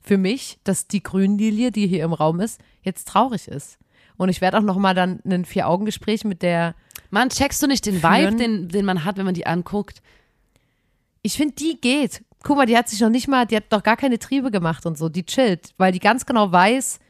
[0.00, 3.78] für mich, dass die Grünlilie, die hier im Raum ist, jetzt traurig ist.
[4.16, 6.74] Und ich werde auch noch mal dann ein Vier-Augen-Gespräch mit der.
[7.10, 8.14] Mann, checkst du nicht den Führen.
[8.14, 10.02] Vibe, den, den man hat, wenn man die anguckt?
[11.22, 12.22] Ich finde, die geht.
[12.42, 14.84] Guck mal, die hat sich noch nicht mal, die hat doch gar keine Triebe gemacht
[14.86, 15.08] und so.
[15.08, 17.00] Die chillt, weil die ganz genau weiß,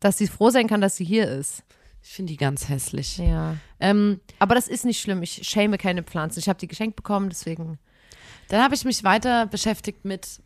[0.00, 1.62] dass sie froh sein kann, dass sie hier ist.
[2.02, 3.18] Ich finde die ganz hässlich.
[3.18, 3.56] Ja.
[3.78, 5.22] Ähm, Aber das ist nicht schlimm.
[5.22, 6.38] Ich schäme keine Pflanzen.
[6.40, 7.78] Ich habe die geschenkt bekommen, deswegen.
[8.48, 10.40] dann habe ich mich weiter beschäftigt mit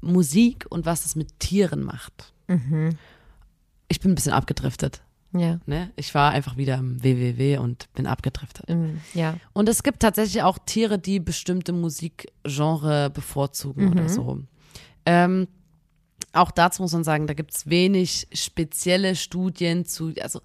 [0.00, 2.32] Musik und was es mit Tieren macht.
[3.88, 5.02] Ich bin ein bisschen abgedriftet.
[5.32, 5.58] Ja.
[5.66, 5.90] Ne?
[5.96, 8.68] Ich war einfach wieder im WWW und bin abgedriftet.
[8.68, 9.36] Mm, Ja.
[9.52, 14.40] Und es gibt tatsächlich auch Tiere, die bestimmte Musikgenre bevorzugen oder so.
[15.04, 15.48] Ähm,
[16.36, 20.40] auch dazu muss man sagen, da gibt es wenig spezielle Studien zu, also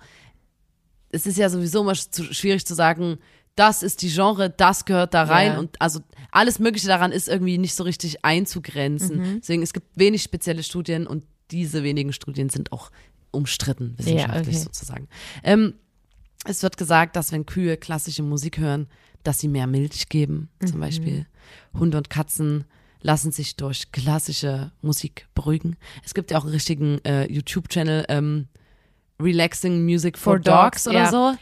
[1.09, 3.17] es ist ja sowieso immer zu, schwierig zu sagen,
[3.55, 5.59] das ist die Genre, das gehört da rein Ja.
[5.59, 5.99] und also
[6.31, 9.39] alles Mögliche daran ist irgendwie nicht so richtig einzugrenzen.
[9.41, 12.91] Deswegen, es gibt wenig spezielle Studien und diese wenigen Studien sind auch
[13.31, 14.63] umstritten, wissenschaftlich okay.
[14.63, 15.07] sozusagen.
[15.43, 15.73] Ähm,
[16.45, 18.87] es wird gesagt, dass wenn Kühe klassische Musik hören,
[19.23, 21.27] dass sie mehr Milch geben, zum Beispiel.
[21.73, 22.63] Hunde und Katzen
[23.01, 25.77] lassen sich durch klassische Musik beruhigen.
[26.05, 28.47] Es gibt ja auch einen richtigen äh, YouTube-Channel, ähm,
[29.21, 31.09] Relaxing Music for, For Dogs, Dogs, oder ja.
[31.11, 31.33] so.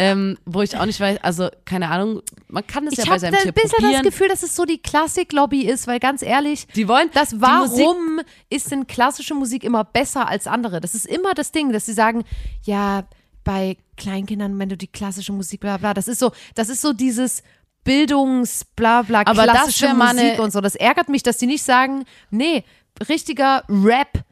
[0.00, 3.14] Ähm, wo ich auch nicht weiß, also keine Ahnung, man kann es ja Ich bei
[3.14, 3.92] habe seinem ein Tier bisschen probieren.
[3.94, 7.36] das Gefühl, dass es so die Klassik-Lobby ist, weil ganz ehrlich, die wollen das die
[7.36, 10.80] Musik warum ist denn klassische Musik immer besser als andere?
[10.80, 12.22] Das ist immer das Ding, dass sie sagen,
[12.62, 13.08] ja,
[13.42, 16.92] bei Kleinkindern, wenn du die klassische Musik, bla bla, das ist so, das ist so
[16.92, 17.42] dieses
[17.84, 20.60] Bildungs, bla bla, Aber das klassische mal Musik eine- und so.
[20.60, 22.64] Das ärgert mich, dass die nicht sagen, nee,
[23.08, 24.24] richtiger Rap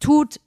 [0.00, 0.40] tut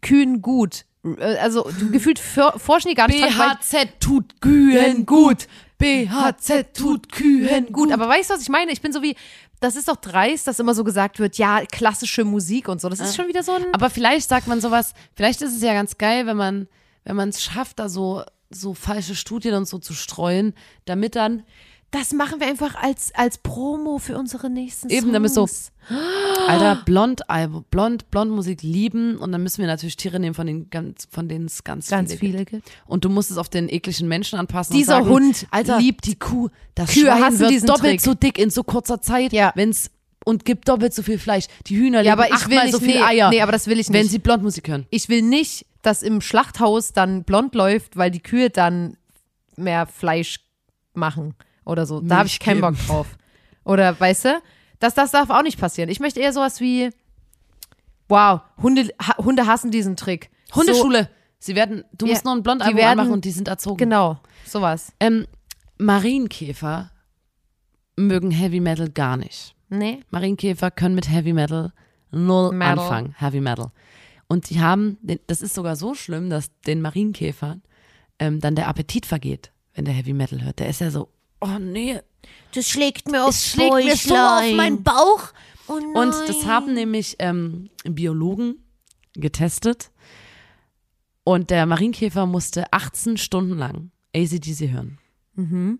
[0.00, 0.84] kühn gut.
[1.04, 5.46] Äh, Also du gefühlt for- forschen die gar nicht dran, BHZ tut Kühen gut.
[5.78, 7.92] BHZ tut Kühen gut, gut.
[7.92, 8.72] aber weißt du, was ich meine?
[8.72, 9.14] Ich bin so wie,
[9.60, 12.88] das ist doch dreist, dass immer so gesagt wird, ja, klassische Musik und so.
[12.88, 13.64] Das ist schon wieder so ein.
[13.72, 16.68] Aber vielleicht sagt man sowas, vielleicht ist es ja ganz geil, wenn man,
[17.04, 21.42] wenn man es schafft, da so, so falsche Studien und so zu streuen, damit dann
[21.90, 25.12] Das machen wir einfach als, als Promo für unsere nächsten Eben, Songs.
[25.12, 25.48] damit so-
[26.46, 27.22] Alter, Blond,
[27.70, 31.28] Blond, Blond Musik lieben und dann müssen wir natürlich Tiere nehmen, von denen, ganz, von
[31.30, 32.64] denen es ganz, Ganz viele, viele gibt.
[32.66, 32.70] gibt.
[32.86, 34.76] Und du musst es auf den ekligen Menschen anpassen.
[34.76, 36.50] Dieser sagen, Hund Alter, liebt die Kuh.
[36.74, 38.00] Das Kühe Schwein hassen wird doppelt Trick.
[38.02, 39.52] so dick in so kurzer Zeit, Ja.
[39.54, 39.90] wenn's
[40.26, 41.46] und gibt doppelt so viel Fleisch.
[41.68, 43.66] Die Hühner Ja, aber ich will achtmal nicht, so viel nee, Eier, nee, aber das
[43.66, 44.10] will ich wenn nicht.
[44.10, 44.84] sie Blondmusik hören.
[44.90, 48.98] Ich will nicht, dass im Schlachthaus dann blond läuft, weil die Kühe dann
[49.56, 50.40] mehr Fleisch
[50.92, 51.34] machen
[51.68, 52.00] oder so.
[52.00, 53.16] Da habe ich keinen Bock drauf.
[53.64, 54.42] Oder weißt du,
[54.80, 55.90] das, das darf auch nicht passieren.
[55.90, 56.90] Ich möchte eher sowas wie,
[58.08, 60.30] wow, Hunde, Hunde hassen diesen Trick.
[60.54, 61.10] Hundeschule.
[61.38, 63.74] sie werden, du Ja, musst nur ein Blondalbum werden- anmachen und die sind erzogen.
[63.78, 64.92] So, genau, sowas.
[65.00, 65.26] Ähm,
[65.78, 66.90] Marienkäfer
[67.96, 69.54] mögen Heavy Metal gar nicht.
[69.68, 70.00] Nee.
[70.10, 71.72] Marienkäfer können mit Heavy Metal
[72.10, 72.78] null Metal.
[72.78, 73.14] anfangen.
[73.18, 73.70] Heavy Metal.
[74.28, 77.62] Und die haben, das ist sogar so schlimm, dass den Marienkäfern
[78.18, 80.58] ähm, dann der Appetit vergeht, wenn der Heavy Metal hört.
[80.58, 81.08] Der ist ja so,
[81.40, 82.00] oh nee,
[82.54, 85.32] Das schlägt mir es schlägt mir so auf meinen Bauch.
[85.66, 88.56] Oh Und das haben nämlich ähm, Biologen
[89.14, 89.90] getestet.
[91.24, 94.98] Und der Marienkäfer musste 18 Stunden lang ACDC hören.
[95.34, 95.78] Mhm.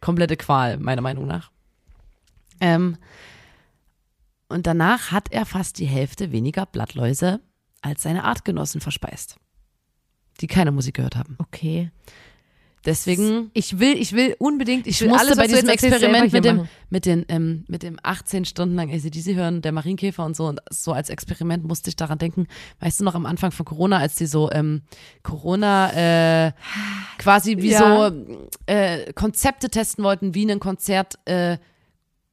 [0.00, 1.52] Komplette Qual, meiner Meinung nach.
[2.60, 2.96] Ähm,
[4.48, 7.40] und danach hat er fast die Hälfte weniger Blattläuse
[7.82, 9.36] als seine Artgenossen verspeist,
[10.40, 11.36] die keine Musik gehört haben.
[11.38, 11.90] Okay.
[12.84, 16.44] Deswegen Ich will, ich will unbedingt, ich, ich will musste alles, bei diesem Experiment mit
[16.44, 20.46] dem, mit, den, ähm, mit dem 18 Stunden lang ACDC hören, der Marienkäfer und so,
[20.46, 22.46] und so als Experiment musste ich daran denken,
[22.80, 24.82] weißt du noch am Anfang von Corona, als die so ähm,
[25.22, 26.52] Corona äh,
[27.18, 28.10] quasi wie Ja.
[28.10, 28.24] so
[28.66, 31.58] äh, Konzepte testen wollten, wie ein Konzert äh,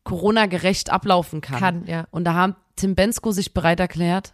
[0.03, 1.59] Corona-gerecht ablaufen kann.
[1.59, 2.07] Kann, ja.
[2.11, 4.33] Und da haben Tim Bensko sich bereit erklärt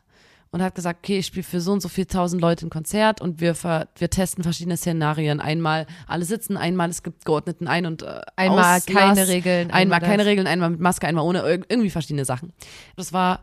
[0.51, 3.19] und hat gesagt, okay, ich spiele für so und so viel tausend Leute ein Konzert
[3.21, 5.39] und wir, ver wir testen verschiedene Szenarien.
[5.39, 9.81] Einmal alle sitzen, einmal es gibt geordneten Ein- und äh, Einmal Auslass, keine Regeln, einmal
[9.97, 10.25] einmal keine.
[10.25, 12.53] Regeln, einmal mit Maske, einmal ohne, irg- irgendwie verschiedene Sachen.
[12.95, 13.41] Das war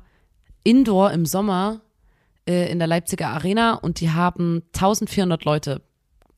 [0.63, 1.83] Indoor im Sommer
[2.49, 5.83] äh, in der Leipziger Arena und die haben 1400 Leute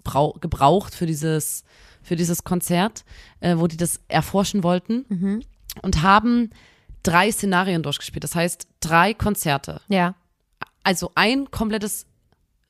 [0.03, 1.65] brau gebraucht für dieses,
[2.03, 3.05] für dieses Konzert,
[3.41, 5.43] äh, wo die das erforschen wollten Mhm.
[5.83, 6.51] und haben
[7.03, 8.25] drei Szenarien durchgespielt.
[8.25, 9.81] Das heißt, drei Konzerte.
[9.89, 10.15] Ja.
[10.87, 12.07] Also ein komplettes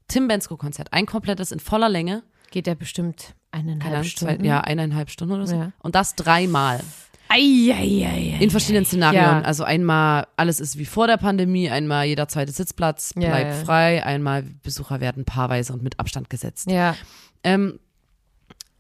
[0.09, 2.23] Tim Bensko-Konzert, ein komplettes in voller Länge.
[2.51, 4.45] Geht ja bestimmt eineinhalb Ahnung, zwei, Stunden.
[4.47, 5.55] ja, eineinhalb Stunden oder so.
[5.55, 5.73] Ja.
[5.81, 6.81] Und das dreimal.
[7.29, 8.39] Eieiei.
[8.41, 9.23] In verschiedenen Szenarien.
[9.23, 9.43] Ja.
[9.43, 13.65] Also einmal alles ist wie vor der Pandemie, einmal jeder zweite Sitzplatz bleibt ja.
[13.67, 16.71] frei, einmal Besucher werden paarweise und mit Abstand gesetzt.
[16.71, 16.97] Ja.
[17.45, 17.79] Ähm,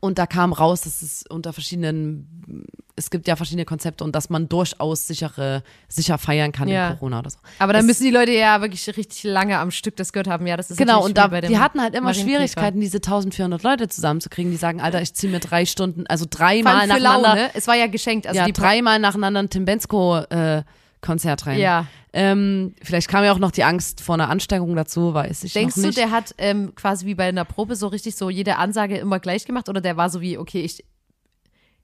[0.06, 2.64] und da kam raus, dass es unter verschiedenen,
[2.96, 6.88] es gibt ja verschiedene Konzepte und dass man durchaus sichere, sicher feiern kann Ja.
[6.90, 7.38] in Corona oder so.
[7.58, 10.46] Aber dann Es- müssen die Leute ja wirklich richtig lange am Stück das gehört haben.
[10.46, 12.14] Ja, das ist Genau, und da, die hatten halt immer.
[12.14, 16.86] Schwierigkeiten, diese 1400 Leute zusammenzukriegen, die sagen, Alter, ich ziehe mir drei Stunden, also dreimal
[16.86, 17.50] nacheinander, Laune.
[17.54, 18.26] Es war ja geschenkt.
[18.26, 20.62] Also ja, die dreimal nacheinander ein Tim Bensko äh,
[21.06, 21.58] Konzert rein.
[21.58, 21.86] Ja.
[22.12, 25.76] Ähm, vielleicht kam ja auch noch die Angst vor einer Ansteckung dazu, weiß ich Denkst
[25.76, 25.98] noch du, nicht.
[25.98, 29.44] der hat ähm, quasi wie bei einer Probe so richtig so jede Ansage immer gleich
[29.44, 30.84] gemacht oder der war so wie, okay, ich,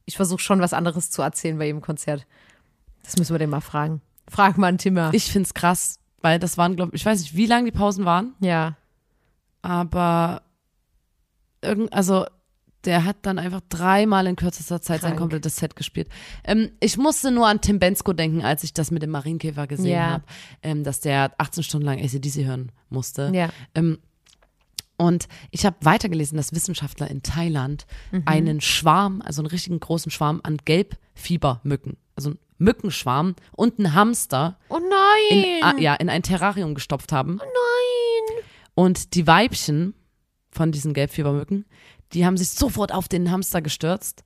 [0.05, 2.27] ich versuche schon was anderes zu erzählen bei jedem Konzert?
[3.03, 4.01] Das müssen wir den mal fragen.
[4.29, 5.11] Frag mal einen Timmer.
[5.13, 8.35] ich find's krass, weil das waren, glaube ich, weiß nicht, wie lang die Pausen waren,
[8.41, 8.77] ja.
[9.63, 10.43] aber
[11.61, 12.27] irgend, also
[12.85, 15.21] der hat dann einfach dreimal in kürzester Zeit sein Krank.
[15.21, 16.09] komplettes Set gespielt.
[16.45, 19.93] Ähm, ich musste nur an Tim Bensko denken, als ich das mit dem Marienkäfer gesehen
[19.93, 20.11] Ja.
[20.11, 20.25] habe,
[20.63, 23.31] ähm, dass der 18 Stunden lang ACDC hören musste.
[23.35, 23.51] Ja.
[23.75, 23.99] Ähm,
[24.99, 28.23] und ich habe weitergelesen, dass Wissenschaftler in Thailand Mhm.
[28.27, 34.59] einen Schwarm, also einen richtigen großen Schwarm an Gelbfiebermücken, also einen Mückenschwarm und einen Hamster
[34.69, 35.45] Oh nein!
[35.59, 37.39] in, ah, ja, in ein Terrarium gestopft haben.
[37.41, 38.45] Oh nein!
[38.75, 39.95] Und die Weibchen
[40.51, 41.65] von diesen Gelbfiebermücken,
[42.15, 44.25] die haben sich sofort auf den Hamster gestürzt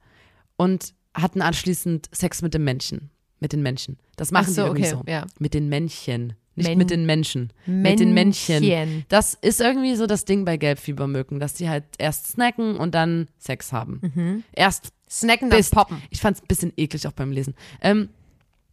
[0.57, 3.11] und hatten anschließend Sex mit dem Männchen.
[3.39, 3.99] Mit den Menschen.
[4.17, 5.11] Das machen Ach so, die irgendwie okay, so.
[5.11, 5.27] ja.
[5.39, 6.33] Mit den Männchen.
[6.55, 7.53] Nicht Men- mit den Menschen.
[7.67, 8.65] Mit den Männchen.
[8.67, 9.05] Männchen.
[9.09, 13.29] Das ist irgendwie so das Ding bei Gelbfiebermücken, dass die halt erst snacken und dann
[13.39, 14.01] Sex haben.
[14.15, 14.45] Mhm.
[14.53, 16.03] Erst Snacken, dann bis poppen.
[16.09, 17.55] Ich fand es ein bisschen eklig auch beim Lesen.
[17.83, 18.09] Ähm,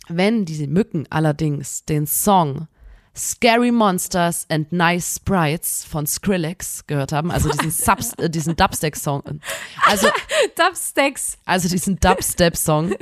[0.07, 2.67] wenn diese Mücken allerdings den Song
[3.15, 9.39] Scary Monsters and Nice Sprites von Skrillex gehört haben, also diesen, Subs, äh, diesen Dubstep-Song,
[9.85, 10.07] also,
[10.55, 11.37] Dubstacks.
[11.45, 12.95] also diesen Dubstep-Song,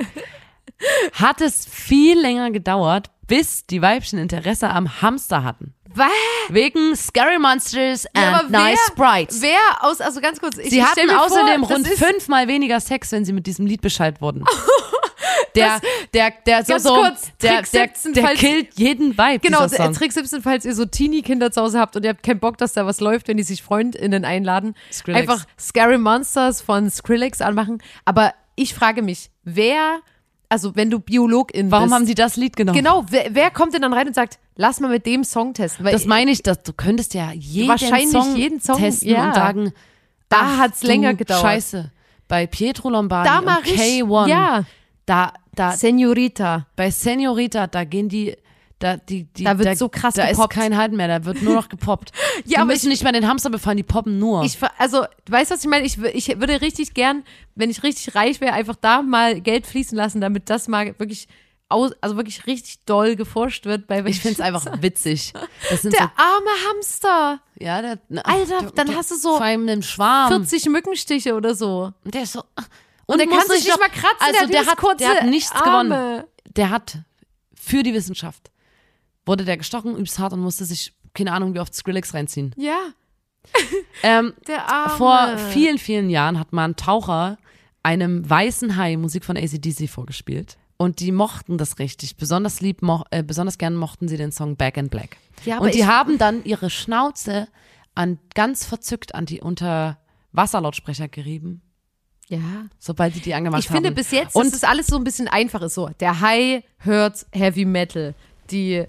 [1.14, 5.74] hat es viel länger gedauert, bis die Weibchen Interesse am Hamster hatten.
[5.94, 6.08] Was?
[6.48, 9.42] Wegen Scary Monsters and Ja, aber Nice Sprites.
[9.42, 12.80] Wer aus, also ganz kurz, ich Sie ich hatten vor, außerdem das rund fünfmal weniger
[12.80, 14.44] Sex, wenn sie mit diesem Lied Bescheid wurden.
[15.54, 15.80] Der,
[16.14, 19.66] der, der, so, so, kurz, der, der, 17, der falls- killt jeden Vibe, Genau.
[19.66, 22.72] Trick 17, falls ihr so Teenie-Kinder zu Hause habt und ihr habt keinen Bock, dass
[22.72, 24.74] da was läuft, wenn die sich FreundInnen einladen.
[24.90, 25.20] Skrillex.
[25.28, 27.82] Einfach Scary Monsters von Skrillex anmachen.
[28.06, 29.98] Aber ich frage mich, wer,
[30.48, 31.94] also wenn du Biologin Warum bist.
[31.94, 32.76] haben sie das Lied genommen?
[32.78, 35.84] Genau, wer, wer kommt denn dann rein und sagt, lass mal mit dem Song testen?
[35.84, 39.28] Das meine ich, dass du könntest ja jeden Wahrscheinlich Song jeden Song, testen ja.
[39.28, 39.72] und sagen,
[40.30, 41.42] Da ach hat's du länger gedauert.
[41.42, 41.90] Scheiße.
[42.28, 44.64] Bei Pietro Lombardi da und mal richtig, K1, ja,
[45.12, 46.66] da, da, Senorita.
[46.76, 48.36] bei Senorita, da gehen die,
[48.78, 50.54] da, die, die, Da wird so krass Da gepoppt.
[50.54, 52.10] ist kein Halten mehr, da wird nur noch gepoppt.
[52.38, 54.42] Ja, die aber müssen ich- nicht mehr den Hamster befallen, die poppen nur.
[54.44, 55.86] Ich, also, du weißt, was ich meine?
[55.86, 57.22] Ich, ich würde richtig gern,
[57.54, 61.28] wenn ich richtig reich wäre, einfach da mal Geld fließen lassen, damit das mal wirklich
[61.68, 63.86] aus, also wirklich richtig doll geforscht wird.
[63.86, 65.32] Bei Ich finde es einfach witzig.
[65.70, 67.40] Der so, arme Hamster.
[67.58, 70.28] ja, der, na, Alter, der- dann der- hast du so vor allem einen Schwarm.
[70.28, 71.92] 40 Mückenstiche oder so.
[72.04, 72.42] Und der ist so.
[73.12, 75.08] Und, der kann sich nicht doch- mal kratzen, Also der, hat, der hat, kurze der
[75.10, 75.64] hat nichts Arme.
[75.94, 76.24] gewonnen.
[76.56, 76.98] Der hat
[77.54, 78.50] für die Wissenschaft
[79.24, 82.52] wurde der gestochen, übelst hart und musste sich keine Ahnung wie oft Skrillex reinziehen.
[82.56, 82.78] Ja,
[84.02, 84.94] Ähm, der Arme.
[84.96, 87.38] vor vielen, vielen Jahren hat mal ein Taucher
[87.84, 90.56] einem weißen Hai Musik von ACDC vorgespielt.
[90.76, 92.16] Und die mochten das richtig.
[92.16, 95.16] Besonders lieb, mo äh, besonders gern mochten sie den Song Back in Black.
[95.44, 97.46] Ja, und die haben dann ihre Schnauze
[97.94, 101.62] an ganz verzückt an die Unterwasserlautsprecher gerieben,
[102.38, 102.66] Ja.
[102.78, 103.76] sobald die die angemacht Ich haben.
[103.76, 105.74] finde bis jetzt, und dass das alles so ein bisschen einfach ist.
[105.74, 108.14] So, der Hai hört Heavy Metal.
[108.50, 108.84] Die,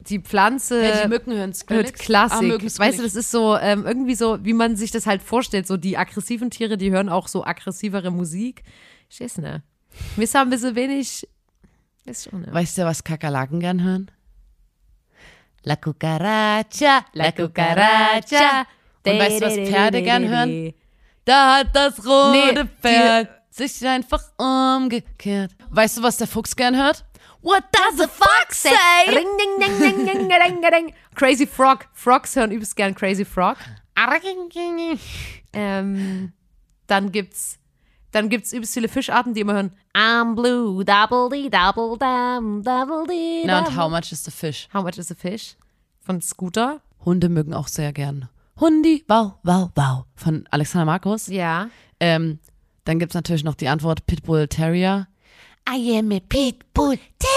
[0.00, 2.00] die Pflanze Ja, die Mücken hören hört Skrillex.
[2.00, 2.52] Klassik.
[2.62, 5.66] Ah, weißt du, das ist so ähm, irgendwie so, wie man sich das halt vorstellt.
[5.66, 8.62] So die aggressiven Tiere, die hören auch so aggressivere Musik.
[9.10, 9.60] Ich weiß nicht.
[10.16, 11.28] Wir haben ein bisschen wenig.
[12.04, 12.48] Ist schon, ne?
[12.52, 14.10] Weißt du, was Kakerlaken gern hören?
[15.64, 18.66] La cucaracha, la cucaracha.
[19.06, 20.72] Und weißt du, was Pferde gern hören?
[21.28, 25.54] Da hat das rote Nee, Pferd sich einfach umgekehrt.
[25.68, 27.04] Weißt du, was der Fuchs gern hört?
[27.42, 28.70] What does the fox say?
[29.08, 30.94] Ring, ding, ding, ding, ding, ding, ding.
[31.14, 31.86] Crazy Frog.
[31.92, 33.58] Frogs hören übelst gern Crazy Frog.
[35.52, 36.32] Ähm,
[36.86, 37.58] dann gibt's,
[38.10, 39.72] dann gibt's übelst viele Fischarten, die immer hören.
[39.94, 43.44] I'm blue, double dee, double dam, double dee.
[43.44, 44.66] Na, und how much is the fish?
[44.72, 45.56] How much is a fish?
[46.00, 46.80] Von Scooter.
[47.04, 48.30] Hunde mögen auch sehr gern.
[48.60, 50.04] Hundi, wow, wow, wow.
[50.16, 51.28] Von Alexander Markus.
[51.28, 51.70] Ja.
[52.00, 52.40] Ähm,
[52.84, 55.06] dann gibt's natürlich noch die Antwort Pitbull Terrier.
[55.68, 57.28] I am a Pitbull Terrier.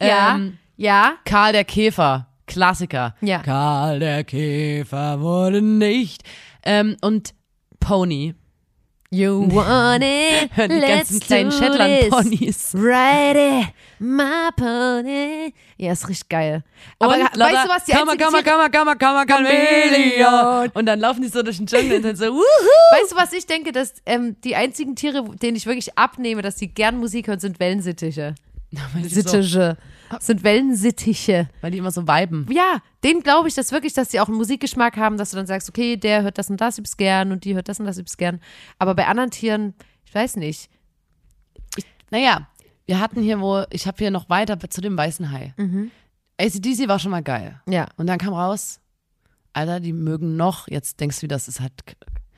[0.00, 0.36] Ja.
[0.36, 1.14] Ähm, ja.
[1.24, 3.16] Karl der Käfer, Klassiker.
[3.20, 3.40] Ja.
[3.40, 6.22] Karl der Käfer wurde nicht.
[6.62, 7.34] Ähm, und
[7.80, 8.34] Pony.
[9.12, 10.50] You want it?
[10.54, 12.74] Hören die ganzen kleinen Shetland-Ponys.
[12.76, 13.66] Ride it,
[13.98, 15.52] my pony.
[15.78, 16.62] Ja, ist richtig geil.
[17.00, 20.70] Aber Und weißt du, was die Kammer, Kammer, Tiere- Kammer, Kammer, Kammer, Chameleon.
[20.74, 22.40] Und dann laufen die so durch den Dschungel und dann so, wuhu.
[23.00, 26.54] Weißt du, was ich denke, dass ähm, die einzigen Tiere, denen ich wirklich abnehme, dass
[26.54, 28.36] die gern Musik hören, sind Wellensittiche.
[28.94, 29.74] Die, so,
[30.10, 30.26] Sittiche.
[30.26, 31.48] Sind Wellensittiche.
[31.60, 32.46] weil die immer so viben.
[32.50, 35.46] Ja, denen glaube ich das wirklich, dass die auch einen Musikgeschmack haben, dass du dann
[35.46, 37.98] sagst, okay, der hört das und das übelst gern und die hört das und das
[37.98, 38.40] übelst gern.
[38.78, 40.68] Aber bei anderen Tieren, ich weiß nicht.
[42.10, 42.48] Naja,
[42.86, 45.54] wir hatten hier wo, ich habe hier noch weiter zu dem weißen Hai.
[45.56, 45.90] Mhm.
[46.40, 47.60] ACDC war schon mal geil.
[47.68, 48.80] Ja, Und dann kam raus,
[49.52, 51.72] Alter, die mögen noch, jetzt denkst du, das ist halt,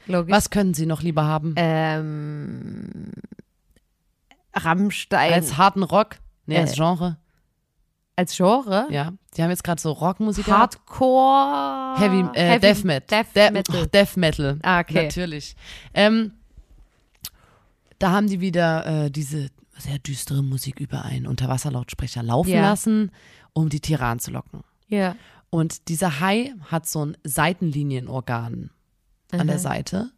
[0.07, 0.33] logisch.
[0.35, 1.55] was können sie noch lieber haben?
[1.57, 3.13] Ähm,
[4.55, 6.17] Rammstein als harten Rock?
[6.47, 7.17] Nee, als Äh, Genre.
[8.23, 8.87] Als Genre?
[8.91, 10.47] Ja, die haben jetzt gerade so Rockmusik.
[10.47, 11.99] Hardcore.
[11.99, 13.25] Heavy, äh, Death Metal.
[13.25, 13.87] Death De- Metal.
[13.89, 14.59] Death Metal.
[14.63, 15.05] Ah, okay.
[15.05, 15.55] Natürlich.
[15.95, 16.33] Ähm,
[17.99, 22.63] da haben die wieder äh, diese sehr düstere Musik über einen Unterwasserlautsprecher laufen Ja.
[22.63, 23.11] lassen,
[23.53, 24.61] um die Tiere anzulocken.
[24.89, 25.17] Ja.
[25.51, 28.71] Und dieser Hai hat so ein Seitenlinienorgan
[29.33, 30.11] an der Seite.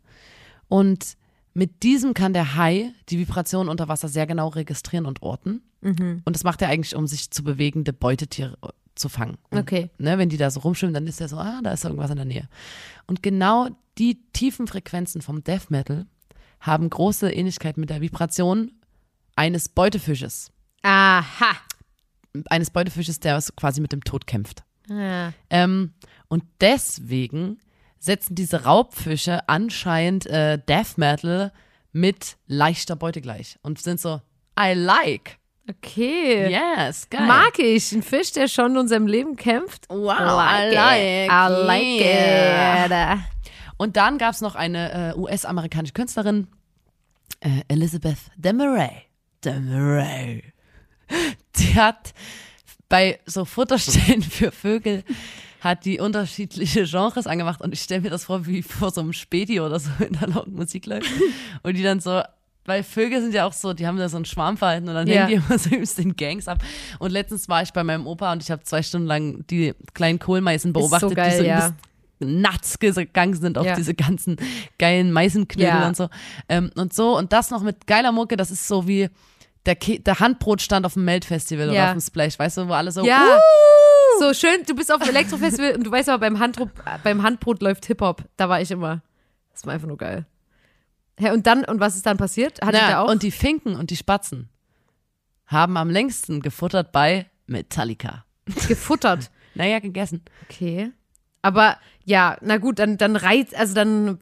[0.68, 1.16] Und
[1.54, 5.62] mit diesem kann der Hai die Vibration unter Wasser sehr genau registrieren und orten.
[5.80, 6.22] Mhm.
[6.24, 9.38] Und das macht er eigentlich, um sich zu bewegende Beutetiere äh, zu fangen.
[9.50, 9.90] Und, Okay.
[9.98, 12.16] Ne, wenn die da so rumschwimmen, dann ist er so, ah, da ist irgendwas in
[12.16, 12.48] der Nähe.
[13.06, 16.06] Und genau die tiefen Frequenzen vom Death Metal
[16.60, 18.72] haben große Ähnlichkeit mit der Vibration
[19.36, 20.50] eines Beutefisches.
[20.82, 21.56] Aha.
[22.46, 24.64] Eines Beutefisches, der quasi mit dem Tod kämpft.
[24.88, 25.32] Ja.
[25.50, 25.92] Ähm,
[26.28, 27.58] und deswegen
[28.04, 31.52] setzen diese Raubfische anscheinend äh, Death Metal
[31.92, 34.20] mit leichter Beute gleich und sind so,
[34.58, 35.38] I like.
[35.68, 36.50] Okay.
[36.50, 37.26] Yes, geil.
[37.26, 37.90] Mag ich.
[37.92, 39.86] Ein Fisch, der schon in unserem Leben kämpft.
[39.88, 43.14] Wow, I like, I like yeah.
[43.14, 43.20] it.
[43.78, 46.48] Und dann gab es noch eine äh, US-amerikanische Künstlerin,
[47.40, 49.04] äh, Elizabeth Demaray.
[49.42, 50.42] Demaray.
[51.56, 52.12] Die hat
[52.90, 55.04] bei so Futterstellen für Vögel
[55.64, 59.12] hat die unterschiedliche Genres angemacht und ich stelle mir das vor, wie vor so einem
[59.14, 61.10] Späti oder so in der lauten Musik läuft.
[61.62, 62.20] Und die dann so,
[62.66, 65.26] weil Vögel sind ja auch so, die haben da so ein Schwarmverhalten und dann Ja.
[65.26, 66.62] hängen die immer so übelst in Gangs ab.
[66.98, 70.18] Und letztens war ich bei meinem Opa und ich habe zwei Stunden lang die kleinen
[70.18, 71.72] Kohlmeisen beobachtet, geil, die so ja.
[72.20, 73.74] nuts gegangen sind auf Ja.
[73.74, 74.36] diese ganzen
[74.78, 75.88] geilen Meisenknödel Ja.
[75.88, 76.08] und so.
[76.48, 79.08] Ähm, und so, und das noch mit geiler Mucke, das ist so wie
[79.66, 82.92] der, Ke der Handbrotstand auf dem Meldfestival oder auf dem Splash, weißt du, wo alle
[82.92, 83.22] so, Ja.
[83.36, 83.40] "Uh!"
[84.18, 86.70] So schön, du bist auf dem Elektrofestival und du weißt aber, beim, Handbrot,
[87.02, 88.22] beim Handbrot läuft Hip-Hop.
[88.36, 89.02] Da war ich immer.
[89.52, 90.26] Das war einfach nur geil.
[91.18, 92.60] Ja, und dann, und was ist dann passiert?
[92.62, 93.10] Hatte Na, da auch?
[93.10, 94.48] und die Finken und die Spatzen
[95.46, 98.24] haben am längsten gefuttert bei Metallica.
[98.68, 99.30] gefuttert.
[99.54, 100.22] Naja, gegessen.
[100.48, 100.90] Okay.
[101.42, 104.18] Aber ja, na gut, dann, dann reizt, also dann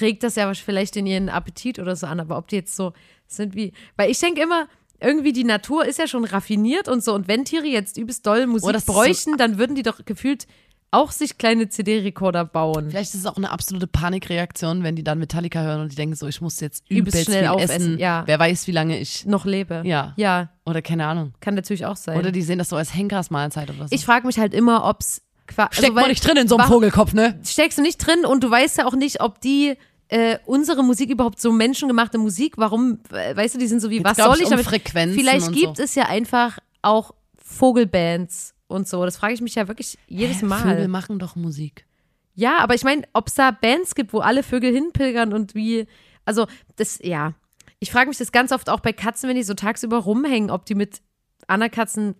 [0.00, 2.20] regt das ja vielleicht in ihren Appetit oder so an.
[2.20, 2.92] Aber ob die jetzt so
[3.26, 4.68] sind wie, weil ich denke immer,
[5.02, 7.14] irgendwie die Natur ist ja schon raffiniert und so.
[7.14, 9.82] Und wenn Tiere jetzt übelst doll Musik Oh, das ist so- bräuchten, dann würden die
[9.82, 10.46] doch gefühlt
[10.94, 12.90] auch sich kleine CD-Rekorder bauen.
[12.90, 16.14] Vielleicht ist es auch eine absolute Panikreaktion, wenn die dann Metallica hören und die denken
[16.14, 17.98] so, ich muss jetzt Übelst übelst schnell aufessen, essen.
[17.98, 18.22] ja.
[18.26, 19.24] Wer weiß, wie lange ich.
[19.24, 19.80] Noch lebe.
[19.86, 20.12] Ja.
[20.16, 21.32] Ja, Oder keine Ahnung.
[21.40, 22.18] kann natürlich auch sein.
[22.18, 23.94] Oder die sehen das so als Henkersmahlzeit oder so.
[23.94, 26.68] ich frage mich halt immer, ob's qua- Steckt also, man nicht drin in so einem
[26.68, 27.40] Vogelkopf, ne?
[27.42, 29.78] steckst du nicht drin und du weißt ja auch nicht, ob die
[30.12, 33.96] äh, unsere Musik überhaupt so menschengemachte Musik, warum, äh, weißt du, die sind so wie,
[33.96, 34.66] Geht's, was soll ich, um damit?
[34.66, 35.82] Frequenzen Vielleicht gibt so.
[35.82, 39.06] es ja einfach auch Vogelbands und so.
[39.06, 40.60] Das frage ich mich ja wirklich jedes Mal.
[40.60, 41.86] Vögel machen doch Musik.
[42.34, 45.86] Ja, aber ich meine, ob es da Bands gibt, wo alle Vögel hinpilgern und wie,
[46.26, 46.46] also
[46.76, 47.32] das, ja.
[47.78, 50.66] Ich frage mich das ganz oft auch bei Katzen, wenn die so tagsüber rumhängen, ob
[50.66, 51.00] die mit
[51.46, 52.16] Anna-Katzen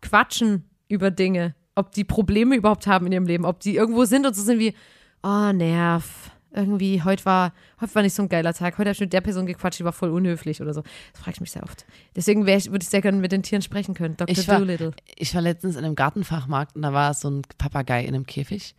[0.00, 4.26] quatschen über Dinge, ob die Probleme überhaupt haben in ihrem Leben, ob die irgendwo sind
[4.26, 4.74] und so sind wie,
[5.22, 6.30] oh, Nerv.
[6.50, 8.78] Irgendwie, heute war, heute war nicht so ein geiler Tag.
[8.78, 10.82] Heute habe ich mit der Person gequatscht, die war voll unhöflich oder so.
[11.12, 11.84] Das frage ich mich sehr oft.
[12.16, 14.16] Deswegen ich, würde ich sehr gerne mit den Tieren sprechen können.
[14.16, 14.36] Dr.
[14.36, 14.92] Ich war, Doolittle.
[15.16, 18.74] ich war letztens in einem Gartenfachmarkt und da war so ein Papagei in einem Käfig.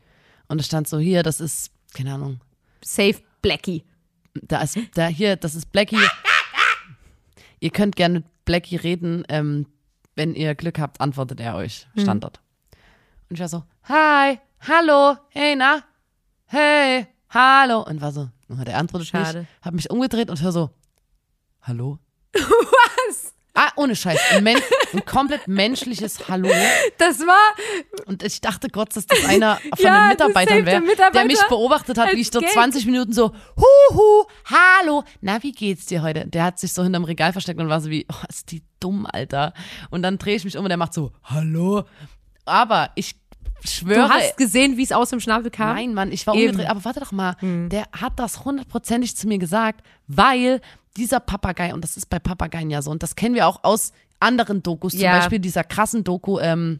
[0.48, 2.42] Und es stand so, hier, das ist, keine Ahnung,
[2.84, 3.84] Safe Blackie.
[4.34, 5.98] da ist, da hier, das ist Blackie.
[7.60, 9.68] ihr könnt gerne mit Blackie reden, ähm,
[10.16, 11.88] wenn ihr Glück habt, antwortet er euch.
[11.94, 12.02] Hm.
[12.02, 12.42] Stand dort.
[13.30, 15.84] Und ich war so, hi, hallo, hey, na,
[16.46, 17.84] hey, hallo.
[17.84, 19.40] Und war so, der antwortet Schade.
[19.40, 19.50] nicht.
[19.62, 20.70] Hab mich umgedreht und hör so,
[21.62, 22.00] hallo?
[22.34, 23.34] Was?
[23.56, 24.18] Ah, ohne Scheiß.
[24.32, 24.58] Ein, Men
[24.94, 26.50] ein komplett menschliches Hallo.
[26.98, 30.82] Das war, Und ich dachte kurz, dass das einer von Ja, den Mitarbeitern wäre, der
[30.82, 32.54] Mitarbeiter der mich beobachtet hat, wie ich dort Gag.
[32.54, 36.28] 20 Minuten so, huhu, hallo, na, wie geht's dir heute?
[36.28, 39.06] Der hat sich so hinterm Regal versteckt und war so wie, oh, ist die dumm,
[39.06, 39.54] Alter.
[39.90, 41.84] Und dann drehe ich mich um und der macht so, hallo.
[42.46, 43.16] Aber ich
[43.66, 45.76] schwöre, du hast gesehen, wie es aus dem Schnabel kam?
[45.76, 46.52] Nein, Mann, ich war Eben.
[46.52, 46.70] Umgedreht.
[46.70, 50.62] Aber warte doch mal, der hat das hundertprozentig zu mir gesagt, weil
[50.98, 53.94] dieser Papagei, und das ist bei Papageien ja so, und das kennen wir auch aus
[54.20, 55.18] anderen Dokus, zum Ja.
[55.18, 56.80] Beispiel dieser krassen Doku ähm,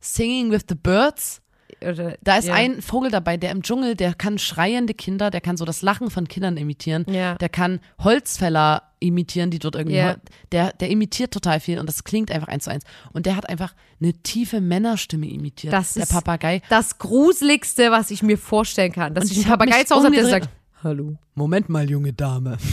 [0.00, 1.40] Singing with the Birds.
[1.80, 2.54] Oder, Da ist ja.
[2.54, 6.10] ein Vogel dabei, der im Dschungel, der kann schreiende Kinder, der kann so das Lachen
[6.10, 7.34] von Kindern imitieren, Ja.
[7.34, 10.00] der kann Holzfäller imitieren, die dort irgendwie.
[10.02, 10.16] Hol-
[10.52, 12.84] der, der imitiert total viel und das klingt einfach eins zu eins.
[13.12, 16.62] Und der hat einfach eine tiefe Männerstimme imitiert, Das der ist Papagei.
[16.68, 19.14] das Gruseligste, was ich mir vorstellen kann.
[19.14, 20.48] Dass Und ich einen hab Papagei zu Hause habe, der sagt,
[20.82, 21.16] hallo.
[21.34, 22.58] Moment mal, junge Dame.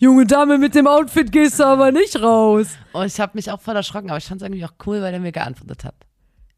[0.00, 2.68] Junge Dame, mit dem Outfit gehst du aber nicht raus.
[2.92, 5.12] Und ich habe mich auch voll erschrocken, aber ich fand es irgendwie auch cool, weil
[5.12, 5.94] er mir geantwortet hat.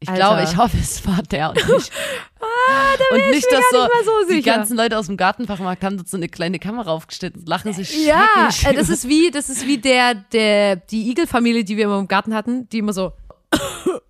[0.03, 0.19] Ich Alter.
[0.19, 1.69] glaube, ich hoffe, es war der und nicht.
[3.11, 5.95] und nicht, mir dass gar so, nicht so die ganzen Leute aus dem Gartenfachmarkt haben
[5.97, 9.47] dort so eine kleine Kamera aufgestellt und lachen sich Ja, äh, das ist wie, das
[9.47, 13.13] ist wie der, der, die Igelfamilie, die wir immer im Garten hatten, die immer so.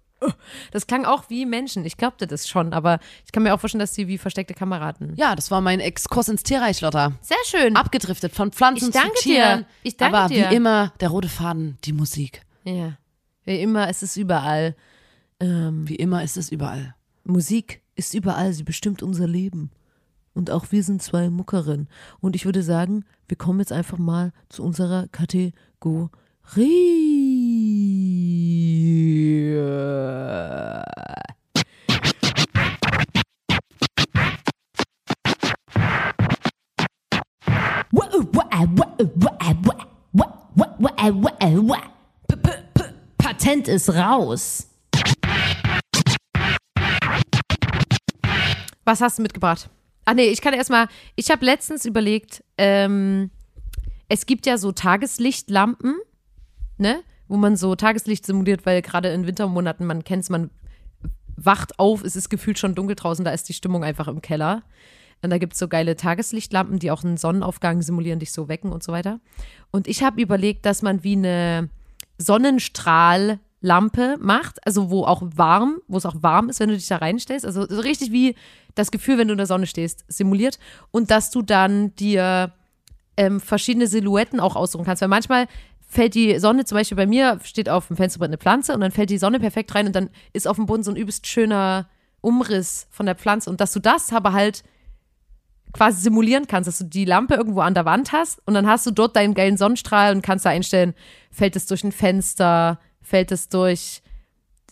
[0.71, 1.83] Das klang auch wie Menschen.
[1.83, 5.15] Ich glaubte das schon, aber ich kann mir auch vorstellen, dass sie wie versteckte Kameraden.
[5.15, 7.13] Ja, das war mein Exkurs ins Tierreich, Lotta.
[7.21, 7.75] Sehr schön.
[7.75, 9.59] Abgedriftet von Pflanzen Ich danke zu Tieren.
[9.61, 9.65] dir.
[9.81, 10.51] Ich danke aber dir.
[10.51, 12.43] wie immer, der rote Faden, die Musik.
[12.65, 12.97] Ja.
[13.45, 14.75] Wie immer, es ist überall.
[15.41, 16.93] Ähm, Wie immer ist es überall.
[17.23, 19.71] Musik ist überall, sie bestimmt unser Leben.
[20.33, 21.89] Und auch wir sind zwei Muckerinnen.
[22.19, 25.51] Und ich würde sagen, wir kommen jetzt einfach mal zu unserer Kategorie.
[43.17, 44.70] Patent ist raus.
[48.85, 49.69] Was hast du mitgebracht?
[50.05, 53.29] Ach nee, ich kann erstmal, ich habe letztens überlegt, ähm,
[54.09, 55.95] es gibt ja so Tageslichtlampen,
[56.77, 57.01] ne?
[57.27, 60.49] Wo man so Tageslicht simuliert, weil gerade in Wintermonaten, man kennt es, man
[61.37, 64.63] wacht auf, es ist gefühlt schon dunkel draußen, da ist die Stimmung einfach im Keller.
[65.21, 68.71] Und da gibt es so geile Tageslichtlampen, die auch einen Sonnenaufgang simulieren, dich so wecken
[68.71, 69.19] und so weiter.
[69.69, 71.69] Und ich habe überlegt, dass man wie eine
[73.61, 76.97] Sonnenstrahllampe macht, also wo auch warm, wo es auch warm ist, wenn du dich da
[76.97, 77.45] reinstellst.
[77.45, 78.35] Also so richtig wie
[78.75, 80.59] das Gefühl, wenn du in der Sonne stehst, simuliert.
[80.91, 82.53] Und dass du dann dir
[83.17, 85.01] ähm, verschiedene Silhouetten auch aussuchen kannst.
[85.01, 85.47] Weil manchmal
[85.87, 88.91] fällt die Sonne, zum Beispiel bei mir, steht auf dem Fensterbrett eine Pflanze und dann
[88.91, 91.89] fällt die Sonne perfekt rein und dann ist auf dem Boden so ein übelst schöner
[92.21, 93.49] Umriss von der Pflanze.
[93.49, 94.63] Und dass du das aber halt
[95.73, 98.85] quasi simulieren kannst, dass du die Lampe irgendwo an der Wand hast und dann hast
[98.85, 100.93] du dort deinen geilen Sonnenstrahl und kannst da einstellen,
[101.31, 104.01] fällt es durch ein Fenster, fällt es durch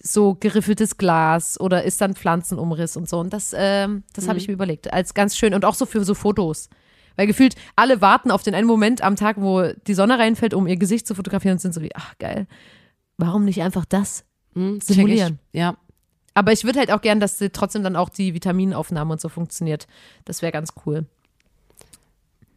[0.01, 3.19] so geriffeltes Glas oder ist dann Pflanzenumriss und so.
[3.19, 6.03] Und das, ähm, das habe ich mir überlegt, als ganz schön und auch so für
[6.03, 6.69] so Fotos.
[7.17, 10.67] Weil gefühlt alle warten auf den einen Moment am Tag, wo die Sonne reinfällt, um
[10.67, 12.47] ihr Gesicht zu fotografieren und sind so wie, ach geil,
[13.17, 14.23] warum nicht einfach das
[14.53, 15.39] Hm, check simulieren?
[15.51, 15.77] Ja.
[16.34, 19.88] Aber ich würde halt auch gern, dass trotzdem dann auch die Vitaminaufnahme und so funktioniert.
[20.23, 21.05] Das wäre ganz cool.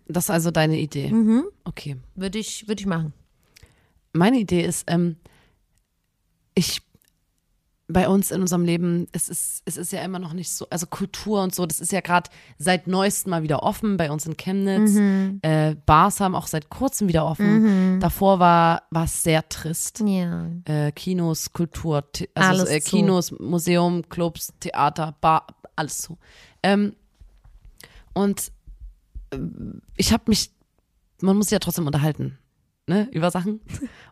[0.06, 1.10] Das ist also deine Idee.
[1.10, 1.44] Mhm.
[1.64, 1.96] Okay.
[2.14, 3.12] Würde ich, würde ich machen.
[4.12, 5.16] Meine Idee ist, ähm,
[6.55, 6.82] ich
[7.88, 10.86] bei uns in unserem Leben, es ist, es ist ja immer noch nicht so, also
[10.86, 14.36] Kultur und so, das ist ja gerade seit neuestem mal wieder offen bei uns in
[14.36, 14.96] Chemnitz.
[15.42, 18.00] Äh, Bars haben auch seit kurzem wieder offen.
[18.00, 20.03] Davor war es sehr trist.
[20.07, 20.46] Ja.
[20.64, 22.90] Äh, Kinos, Kultur, also äh, zu.
[22.90, 25.46] Kinos, Museum, Clubs, Theater, Bar,
[25.76, 26.18] alles zu.
[26.62, 26.94] Ähm,
[28.14, 28.53] und
[29.32, 30.50] ähm, ich habe mich,
[31.20, 32.38] man muss sich ja trotzdem unterhalten,
[32.86, 33.60] ne, über Sachen.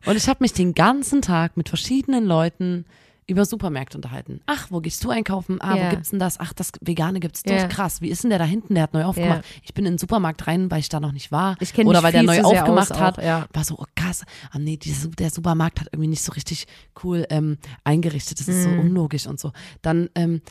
[0.07, 2.85] Und ich habe mich den ganzen Tag mit verschiedenen Leuten
[3.27, 4.41] über Supermärkte unterhalten.
[4.47, 5.61] Ach, wo gehst du einkaufen?
[5.61, 5.87] Ah, Ja.
[5.87, 6.41] wo gibt's denn das?
[6.41, 7.61] Ach, das Vegane gibt's dort.
[7.61, 7.69] Ja.
[7.69, 8.01] Krass.
[8.01, 8.75] Wie ist denn der da hinten?
[8.75, 9.45] Der hat neu aufgemacht.
[9.63, 11.57] Ich bin in den Supermarkt rein, weil ich da noch nicht war.
[11.61, 13.21] Ich Oder weil der neu aufgemacht hat.
[13.21, 13.47] auch, ja.
[13.53, 14.25] War so, oh krass.
[14.51, 16.67] Ah nee, diese, der Supermarkt hat irgendwie nicht so richtig
[17.05, 18.41] cool ähm, eingerichtet.
[18.41, 18.75] Das ist Mhm.
[18.75, 19.53] so unlogisch und so.
[19.81, 20.43] Dann, ähm,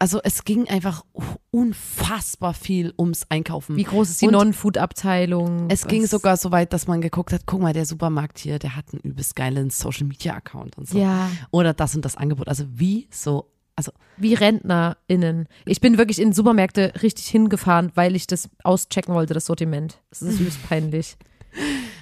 [0.00, 1.04] also es ging einfach
[1.50, 3.76] unfassbar viel ums Einkaufen.
[3.76, 5.68] Wie groß ist die Non-Food-Abteilung?
[5.68, 8.76] es ging sogar so weit, dass man geguckt hat, guck mal, der Supermarkt hier, der
[8.76, 10.98] hat einen übelst geilen Social-Media-Account und so.
[10.98, 11.30] Ja.
[11.50, 12.48] Oder das und das Angebot.
[12.48, 15.48] Also wie so, also Wie RentnerInnen.
[15.66, 20.00] Ich bin wirklich in Supermärkte richtig hingefahren, weil ich das auschecken wollte, das Sortiment.
[20.08, 21.18] Das ist übelst peinlich.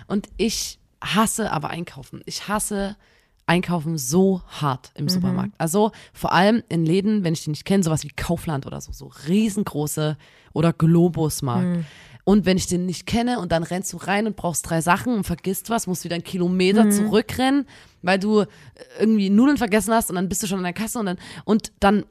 [0.07, 2.22] Und ich hasse aber Einkaufen.
[2.26, 2.96] Ich hasse
[3.49, 5.53] Einkaufen so hart im Supermarkt.
[5.59, 8.92] Also vor allem in Läden, wenn ich die nicht kenne, sowas wie Kaufland oder so,
[8.92, 10.16] so riesengroße
[10.53, 11.84] oder Globusmarkt.
[12.24, 15.14] Und wenn ich den nicht kenne und dann rennst du rein und brauchst drei Sachen
[15.14, 17.64] und vergisst was, musst wieder einen Kilometer zurückrennen,
[18.03, 18.44] weil du
[19.01, 21.72] irgendwie Nudeln vergessen hast und dann bist du schon an der Kasse und dann, und
[21.80, 22.05] dann,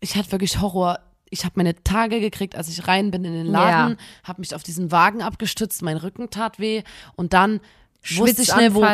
[0.00, 1.00] ich hatte wirklich Horror.
[1.32, 3.98] Ich habe meine Tage gekriegt, als ich rein bin in den Laden, Ja.
[4.24, 6.82] habe mich auf diesen Wagen abgestützt, mein Rücken tat weh
[7.14, 7.60] und dann
[8.04, 8.84] wusste schnell, wo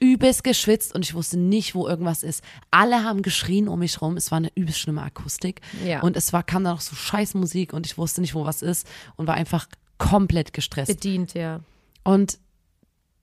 [0.00, 2.42] übelst geschwitzt und ich wusste nicht, wo irgendwas ist.
[2.70, 4.16] Alle haben geschrien um mich rum.
[4.16, 6.00] Es war eine übelst schlimme Akustik Ja.
[6.02, 8.62] und es war kam dann noch so scheiß Musik und ich wusste nicht, wo was
[8.62, 8.86] ist
[9.16, 9.66] und war einfach
[9.98, 10.88] komplett gestresst.
[10.94, 11.60] Bedient, ja.
[12.04, 12.38] Und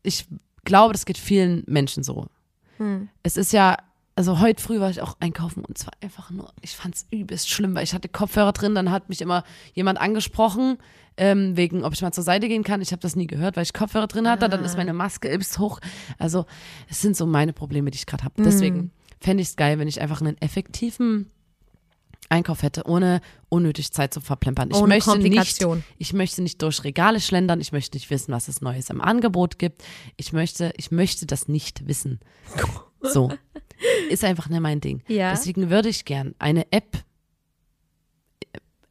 [0.03, 0.27] ich
[0.65, 2.27] glaube, das geht vielen Menschen so.
[3.23, 3.75] Es ist ja,
[4.15, 7.05] also heute früh war ich auch einkaufen und es war einfach nur, ich fand es
[7.11, 10.77] übelst schlimm, weil ich hatte Kopfhörer drin, dann hat mich immer jemand angesprochen,
[11.19, 12.81] ähm, wegen, ob ich mal zur Seite gehen kann.
[12.81, 15.59] Ich habe das nie gehört, weil ich Kopfhörer drin hatte, dann ist meine Maske übelst
[15.59, 15.79] hoch.
[16.17, 16.45] Also
[16.89, 18.41] es sind so meine Probleme, die ich gerade habe.
[18.41, 21.29] Deswegen fände ich es geil, wenn ich einfach einen effektiven
[22.29, 24.69] Einkauf hätte, ohne unnötig Zeit zu verplempern.
[24.71, 25.65] Ich Ohne möchte nicht,
[25.97, 29.59] ich möchte nicht durch Regale schlendern, ich möchte nicht wissen, was es Neues im Angebot
[29.59, 29.83] gibt.
[30.15, 32.19] Ich möchte, ich möchte das nicht wissen.
[33.01, 33.31] So.
[34.09, 35.03] Ist einfach nicht mein Ding.
[35.07, 35.31] Ja.
[35.31, 36.97] Deswegen würde ich gern eine App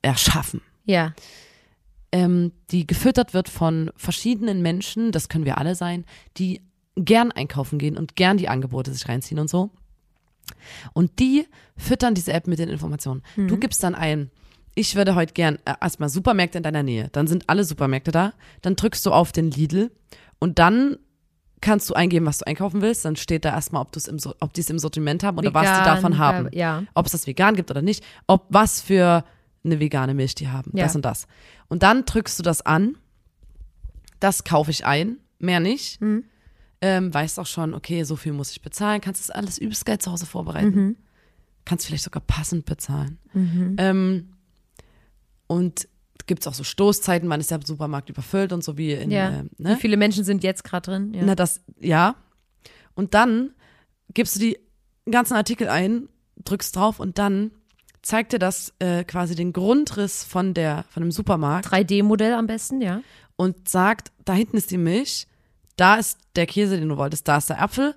[0.01, 1.13] erschaffen, Ja.
[2.13, 6.05] Ähm, die gefüttert wird von verschiedenen Menschen, das können wir alle sein,
[6.37, 6.63] die
[6.97, 9.71] gern einkaufen gehen und gern die Angebote sich reinziehen und so.
[10.95, 11.47] Und die
[11.77, 13.23] füttern diese App mit den Informationen.
[13.37, 14.31] Du gibst dann ein,
[14.75, 17.09] ich würde heute gern äh, erstmal Supermärkte in deiner Nähe.
[17.13, 18.33] Dann sind alle Supermärkte da.
[18.63, 19.91] Dann drückst du auf den Lidl
[20.39, 20.97] und dann
[21.61, 23.05] kannst du eingeben, was du einkaufen willst.
[23.05, 25.81] Dann steht da erstmal, ob, im, ob die es im Sortiment haben oder was die
[25.81, 26.49] Vegan, davon haben.
[26.49, 26.83] äh, ja.
[26.95, 28.05] Ob es das vegan gibt oder nicht.
[28.27, 29.25] Ob was für
[29.65, 30.71] eine vegane Milch die haben.
[30.75, 30.85] Ja.
[30.85, 31.27] Das und das.
[31.69, 32.97] Und dann drückst du das an.
[34.21, 35.19] Das kaufe ich ein.
[35.39, 36.01] Mehr nicht.
[36.01, 36.25] Mhm.
[36.81, 39.01] Ähm, weißt auch schon, okay, so viel muss ich bezahlen.
[39.01, 40.75] Kannst das alles übelst geil zu Hause vorbereiten.
[40.75, 40.97] Mhm.
[41.65, 43.19] Kannst vielleicht sogar passend bezahlen.
[43.79, 44.31] Ähm,
[45.47, 45.89] und
[46.27, 49.31] gibt es auch so Stoßzeiten, wann ist der Supermarkt überfüllt und so wie in, Ja.
[49.41, 49.77] äh, Wie ne?
[49.77, 51.15] viele Menschen sind jetzt gerade drin?
[51.15, 51.23] Ja.
[51.25, 52.17] Na, das, ja.
[52.95, 53.51] Und dann
[54.15, 54.59] gibst du die
[55.11, 56.09] ganzen Artikel ein,
[56.45, 57.51] drückst drauf und dann
[58.09, 62.81] zeigt dir das äh, quasi den Grundriss von der, von dem Supermarkt 3D-Modell am besten,
[62.81, 63.03] ja.
[63.37, 65.27] und sagt, da hinten ist die Milch,
[65.77, 67.95] da ist der Käse, den du wolltest, da ist der Apfel.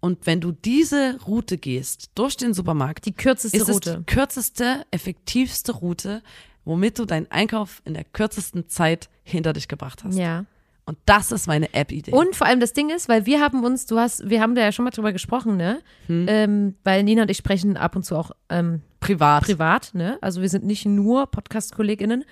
[0.00, 3.98] Und wenn du diese Route gehst, durch den Supermarkt, Die kürzeste ist es Route.
[3.98, 6.22] die kürzeste, effektivste Route,
[6.64, 10.16] womit du deinen Einkauf in der kürzesten Zeit hinter dich gebracht hast.
[10.16, 10.46] Ja.
[10.84, 12.10] Und das ist meine App-Idee.
[12.10, 14.62] Und vor allem das Ding ist, weil wir haben uns, du hast, wir haben da
[14.62, 15.80] ja schon mal drüber gesprochen, ne?
[16.06, 16.26] Hm.
[16.28, 19.44] Ähm, weil Nina und ich sprechen ab und zu auch ähm, privat.
[19.44, 20.18] privat, ne?
[20.20, 22.24] Also wir sind nicht nur Podcast-KollegInnen.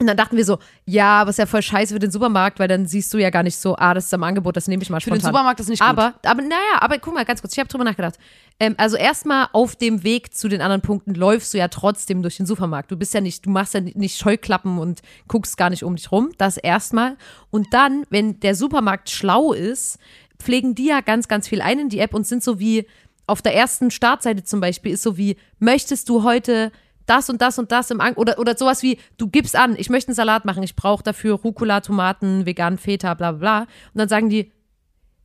[0.00, 2.68] Und dann dachten wir so, ja, aber ist ja voll scheiße für den Supermarkt, weil
[2.68, 4.88] dann siehst du ja gar nicht so, ah, das ist am Angebot, das nehme ich
[4.88, 5.32] mal Für den spontan.
[5.34, 5.88] Supermarkt ist nicht gut.
[5.90, 8.14] Aber, aber naja, aber guck mal, ganz kurz, ich habe drüber nachgedacht.
[8.58, 12.38] Ähm, also erstmal auf dem Weg zu den anderen Punkten läufst du ja trotzdem durch
[12.38, 12.90] den Supermarkt.
[12.90, 16.10] Du bist ja nicht, du machst ja nicht Scheuklappen und guckst gar nicht um dich
[16.10, 16.30] rum.
[16.38, 17.18] Das erstmal.
[17.50, 19.98] Und dann, wenn der Supermarkt schlau ist,
[20.38, 22.86] pflegen die ja ganz, ganz viel ein in die App und sind so wie
[23.26, 26.72] auf der ersten Startseite zum Beispiel ist so wie, möchtest du heute
[27.06, 29.90] das und das und das im An oder, oder sowas wie, du gibst an, ich
[29.90, 33.60] möchte einen Salat machen, ich brauche dafür Rucola, Tomaten, veganen Feta, bla bla bla.
[33.60, 34.52] Und dann sagen die,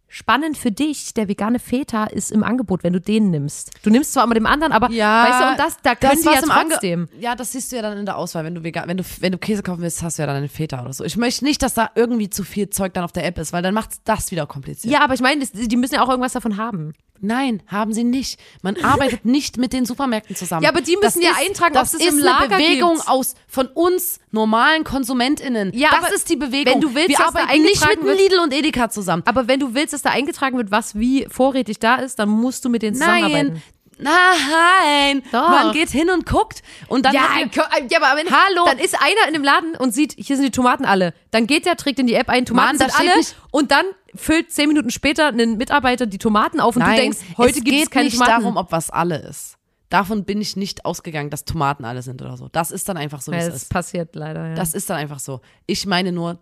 [0.08, 3.72] spannend für dich, der vegane Feta ist im Angebot, wenn du den nimmst.
[3.84, 6.26] Du nimmst zwar immer dem anderen, aber Ja, weißt du, und das, da können die
[6.26, 7.10] was ja im Ange- trotzdem.
[7.20, 8.44] Ja, das siehst du ja dann in der Auswahl.
[8.46, 10.50] Wenn du, vegan, wenn, du, wenn du Käse kaufen willst, hast du ja dann einen
[10.50, 11.04] Feta oder so.
[11.04, 13.62] Ich möchte nicht, dass da irgendwie zu viel Zeug dann auf der App ist, weil
[13.64, 14.94] dann macht das wieder kompliziert.
[14.94, 16.94] Ja, aber ich meine, das- die müssen ja auch irgendwas davon haben.
[17.22, 18.40] Nein, haben sie nicht.
[18.62, 20.64] Man arbeitet nicht mit den Supermärkten zusammen.
[20.64, 22.58] Ja, aber die müssen Das ja ist, eintragen, das ob es ist im eine Lager
[22.58, 23.08] Bewegung gibt.
[23.08, 25.72] aus von uns normalen KonsumentInnen.
[25.74, 26.74] Ja, das ist die Bewegung.
[26.74, 29.24] wenn du willst, Wir arbeiten nicht mit Lidl und Edeka zusammen.
[29.26, 32.64] Aber wenn du willst, dass da eingetragen wird, was wie vorrätig da ist, dann musst
[32.66, 33.62] du mit denen zusammenarbeiten.
[33.98, 34.12] Nein,
[34.52, 35.24] nein.
[35.32, 35.50] Doch.
[35.50, 37.50] Man geht hin und guckt und dann Ja, man-
[37.90, 38.66] ja, aber wenn, Hallo.
[38.66, 41.14] dann ist einer in dem Laden und sieht, hier sind die Tomaten alle.
[41.32, 43.18] Dann geht der, trägt in die App ein, Tomaten Mann, sind alle.
[43.18, 47.02] nicht- und dann füllt zehn Minuten später ein Mitarbeiter die Tomaten auf und Nein, du
[47.04, 48.42] denkst, heute es gibt es geht keine nicht Tomaten.
[48.44, 49.56] darum, ob was alle ist.
[49.90, 52.50] Davon bin ich nicht ausgegangen, dass Tomaten alle sind oder so.
[52.52, 53.70] Das ist dann einfach so, wie ja, es das ist.
[53.72, 54.50] passiert leider.
[54.50, 54.56] Ja.
[54.56, 55.40] Das ist dann einfach so.
[55.68, 56.40] Ich meine nur,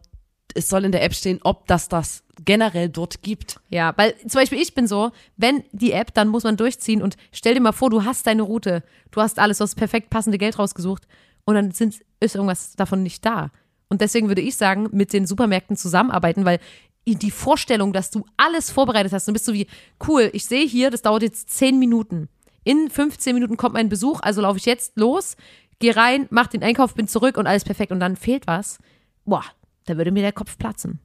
[0.56, 3.60] es soll in der App stehen, ob das das generell dort gibt.
[3.70, 7.16] Ja, weil zum Beispiel ich bin so, wenn die App, dann muss man durchziehen und
[7.32, 10.38] stell dir mal vor, du hast deine Route, du hast alles, du hast perfekt passende
[10.38, 11.08] Geld rausgesucht
[11.46, 13.52] und dann sind, ist irgendwas davon nicht da.
[13.90, 16.60] Und deswegen würde ich sagen, mit den Supermärkten zusammenarbeiten, weil
[17.06, 19.68] die Vorstellung, dass du alles vorbereitet hast, dann bist du wie,
[20.08, 22.30] cool, ich sehe hier, das dauert jetzt 10 Minuten.
[22.64, 25.36] In 15 Minuten kommt mein Besuch, also laufe ich jetzt los,
[25.80, 28.80] gehe rein, mach den Einkauf, bin zurück und alles perfekt und dann fehlt was.
[29.26, 29.44] Boah,
[29.86, 31.00] da würde mir der Kopf platzen.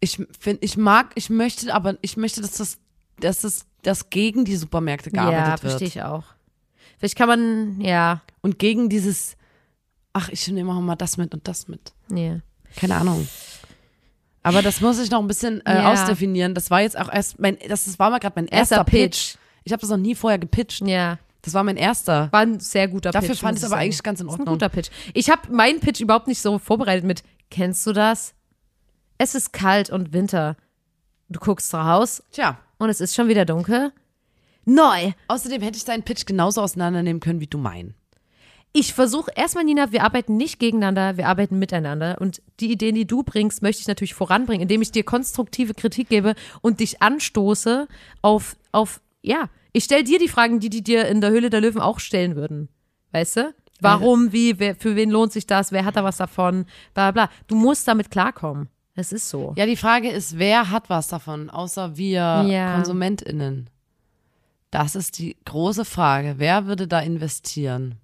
[0.00, 2.78] Ich finde, ich mag, ich möchte, aber ich möchte, dass das,
[3.18, 5.60] dass das, dass gegen die Supermärkte gearbeitet ja, wird.
[5.60, 6.24] verstehe ich auch.
[6.98, 9.36] Vielleicht kann man, ja, Und gegen dieses,
[10.12, 11.92] ach, ich nehme auch mal das mit und das mit.
[12.08, 12.40] nee.
[12.76, 13.26] Keine Ahnung.
[14.42, 15.92] Aber das muss ich noch ein bisschen äh, Ja.
[15.92, 16.54] ausdefinieren.
[16.54, 19.32] Das war jetzt auch erst mein, das, das war mal gerade mein erster, Erster Pitch.
[19.32, 19.36] Pitch.
[19.64, 20.86] Ich habe das noch nie vorher gepitcht.
[20.86, 22.28] Ja, Das war mein erster.
[22.32, 23.40] war ein sehr guter Dafür Pitch.
[23.40, 24.54] fand muss ich es aber eigentlich ganz in Das ist ein Ordnung.
[24.56, 24.90] guter Pitch.
[25.14, 28.34] Ich habe meinen Pitch überhaupt nicht so vorbereitet mit, kennst du das?
[29.16, 30.56] Es ist kalt und Winter.
[31.28, 32.58] Du guckst raus Tja.
[32.78, 33.92] und es ist schon wieder dunkel.
[34.64, 35.12] Neu.
[35.28, 37.94] Außerdem hätte ich deinen Pitch genauso auseinandernehmen können wie du meinen.
[38.72, 42.16] Ich versuche erstmal, Nina, wir arbeiten nicht gegeneinander, wir arbeiten miteinander.
[42.20, 46.08] Und die Ideen, die du bringst, möchte ich natürlich voranbringen, indem ich dir konstruktive Kritik
[46.08, 47.86] gebe und dich anstoße
[48.20, 51.60] auf, auf ja, ich stelle dir die Fragen, die die dir in der Höhle der
[51.60, 52.70] Löwen auch stellen würden.
[53.12, 53.54] Weißt du?
[53.78, 56.64] Warum, wie, wer, für wen lohnt sich das, wer hat da was davon,
[56.94, 57.28] bla bla.
[57.46, 58.70] Du musst damit klarkommen.
[58.94, 59.52] Es ist so.
[59.58, 62.74] Ja, die Frage ist, wer hat was davon, außer wir Ja.
[62.76, 63.68] KonsumentInnen?
[64.70, 66.36] Das ist die große Frage.
[66.38, 67.96] Wer würde da investieren?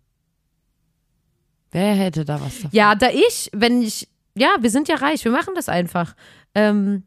[1.70, 2.70] Wer hätte da was davon?
[2.72, 6.14] Ja, da ich, wenn ich, ja, wir sind ja reich, wir machen das einfach.
[6.54, 7.04] Ähm,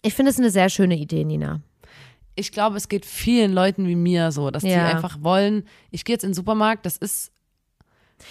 [0.00, 1.60] ich finde es eine sehr schöne Idee, Nina.
[2.34, 4.86] Ich glaube, es geht vielen Leuten wie mir so, dass die Ja.
[4.86, 7.30] einfach wollen, ich gehe jetzt in den Supermarkt, das ist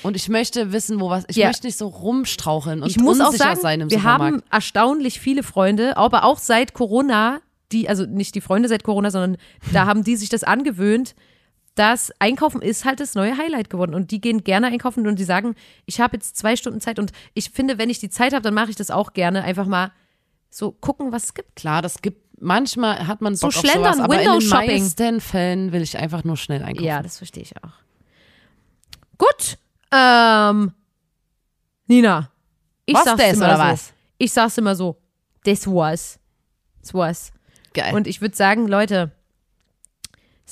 [0.03, 1.47] und ich möchte wissen, wo was, ich Ja.
[1.47, 4.35] möchte nicht so rumstraucheln und ich muss auch sagen, sein im wir Supermarkt.
[4.35, 7.41] haben erstaunlich viele Freunde, aber auch seit Corona,
[7.71, 9.37] die, also nicht die Freunde seit Corona, sondern
[9.73, 11.13] da haben die sich das angewöhnt,
[11.75, 15.23] dass Einkaufen ist halt das neue Highlight geworden und die gehen gerne einkaufen und die
[15.23, 18.41] sagen, ich habe jetzt zwei Stunden Zeit und ich finde, wenn ich die Zeit habe,
[18.41, 19.91] dann mache ich das auch gerne, einfach mal
[20.49, 21.55] so gucken, was es gibt.
[21.55, 24.81] Klar, das gibt manchmal hat man So Bock auf schlendern, sowas, aber in den Window-Shopping.
[24.83, 26.85] meisten Fällen will ich einfach nur schnell einkaufen.
[26.85, 27.71] Ja, das verstehe ich auch.
[29.17, 29.57] Gut,
[29.91, 30.73] ähm,
[31.87, 32.31] Nina,
[32.85, 33.63] ich Was sag's das, immer oder so.
[33.63, 33.93] was?
[34.17, 34.97] Ich sag's immer so,
[35.43, 36.19] das war's.
[36.81, 37.31] Das war's.
[37.73, 37.93] Geil.
[37.93, 39.11] Und ich würde sagen, Leute,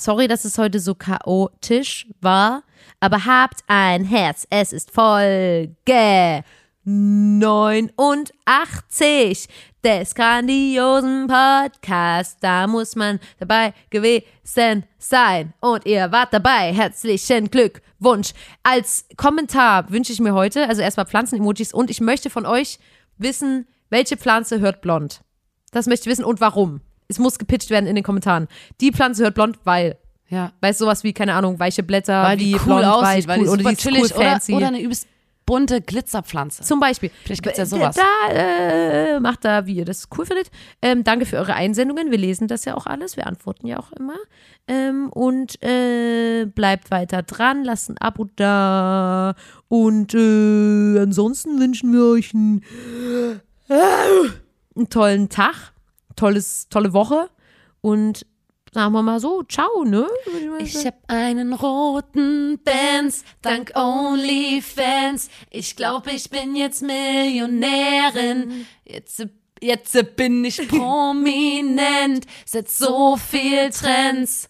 [0.00, 2.62] Sorry, dass es heute so chaotisch war,
[3.00, 4.46] aber habt ein Herz.
[4.48, 6.42] Es ist Folge
[6.90, 9.46] 89
[9.84, 12.38] des grandiosen Podcasts.
[12.40, 15.52] Da muss man dabei gewesen sein.
[15.60, 16.72] Und ihr wart dabei.
[16.72, 18.32] Herzlichen Glückwunsch.
[18.62, 22.80] Als Kommentar wünsche ich mir heute, also erstmal Pflanzen-Emojis und ich möchte von euch
[23.18, 25.20] wissen, welche Pflanze hört blond.
[25.70, 26.80] Das möchte ich wissen und warum.
[27.06, 28.48] Es muss gepitcht werden in den Kommentaren.
[28.80, 29.96] Die Pflanze hört blond, weil.
[30.28, 30.52] Ja.
[30.60, 33.40] Weißt du, sowas wie, keine Ahnung, weiche Blätter, Weil wie die cool blond, aussieht, weil
[33.40, 34.54] cool, die oder die cool chillig oder, fancy.
[34.54, 35.08] oder eine übelst
[35.50, 36.62] bunte Glitzerpflanze.
[36.62, 37.10] Zum Beispiel.
[37.24, 37.96] Vielleicht gibt's ja sowas.
[37.96, 40.48] Da, äh, macht da, wie ihr das cool findet.
[40.80, 42.12] Ähm, danke für eure Einsendungen.
[42.12, 43.16] Wir lesen das ja auch alles.
[43.16, 44.14] Wir antworten ja auch immer.
[44.68, 47.64] Ähm, und äh, bleibt weiter dran.
[47.64, 49.34] Lasst ein Abo da.
[49.66, 52.62] Und äh, ansonsten wünschen wir euch einen,
[53.68, 55.72] einen tollen Tag.
[56.14, 57.28] Tolles, tolle Woche.
[57.80, 58.24] Und
[58.72, 60.06] sagen wir mal so, ciao, ne?
[60.58, 65.28] Ich hab einen roten Benz, dank OnlyFans.
[65.50, 68.66] Ich glaube, ich bin jetzt Millionärin.
[68.84, 69.26] Jetzt,
[69.60, 74.48] jetzt bin ich prominent, setz so viel Trends.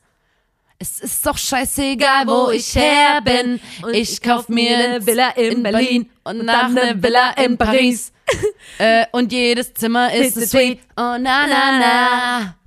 [0.82, 3.60] Es ist doch scheißegal, wo ich her bin.
[3.92, 8.12] Ich kauf mir eine Villa in Berlin und dann eine Villa in Paris.
[8.78, 10.80] äh, und jedes Zimmer ist so a sweet.
[10.96, 12.59] Oh na na na.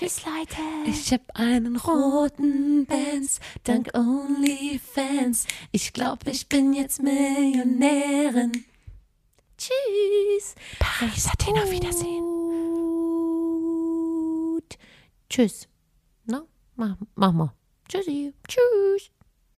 [0.00, 0.56] Tschüss, Leute.
[0.86, 5.46] Ich hab einen roten Benz, dank OnlyFans.
[5.72, 8.64] Ich glaub, ich bin jetzt Millionärin.
[9.58, 10.54] Tschüss.
[10.78, 12.24] Paris, Athen, auf Wiedersehen.
[15.28, 15.68] Tschüss.
[16.24, 16.46] Na,
[16.76, 17.52] mach, mach mal.
[17.86, 18.32] Tschüssi.
[18.48, 19.10] Tschüss.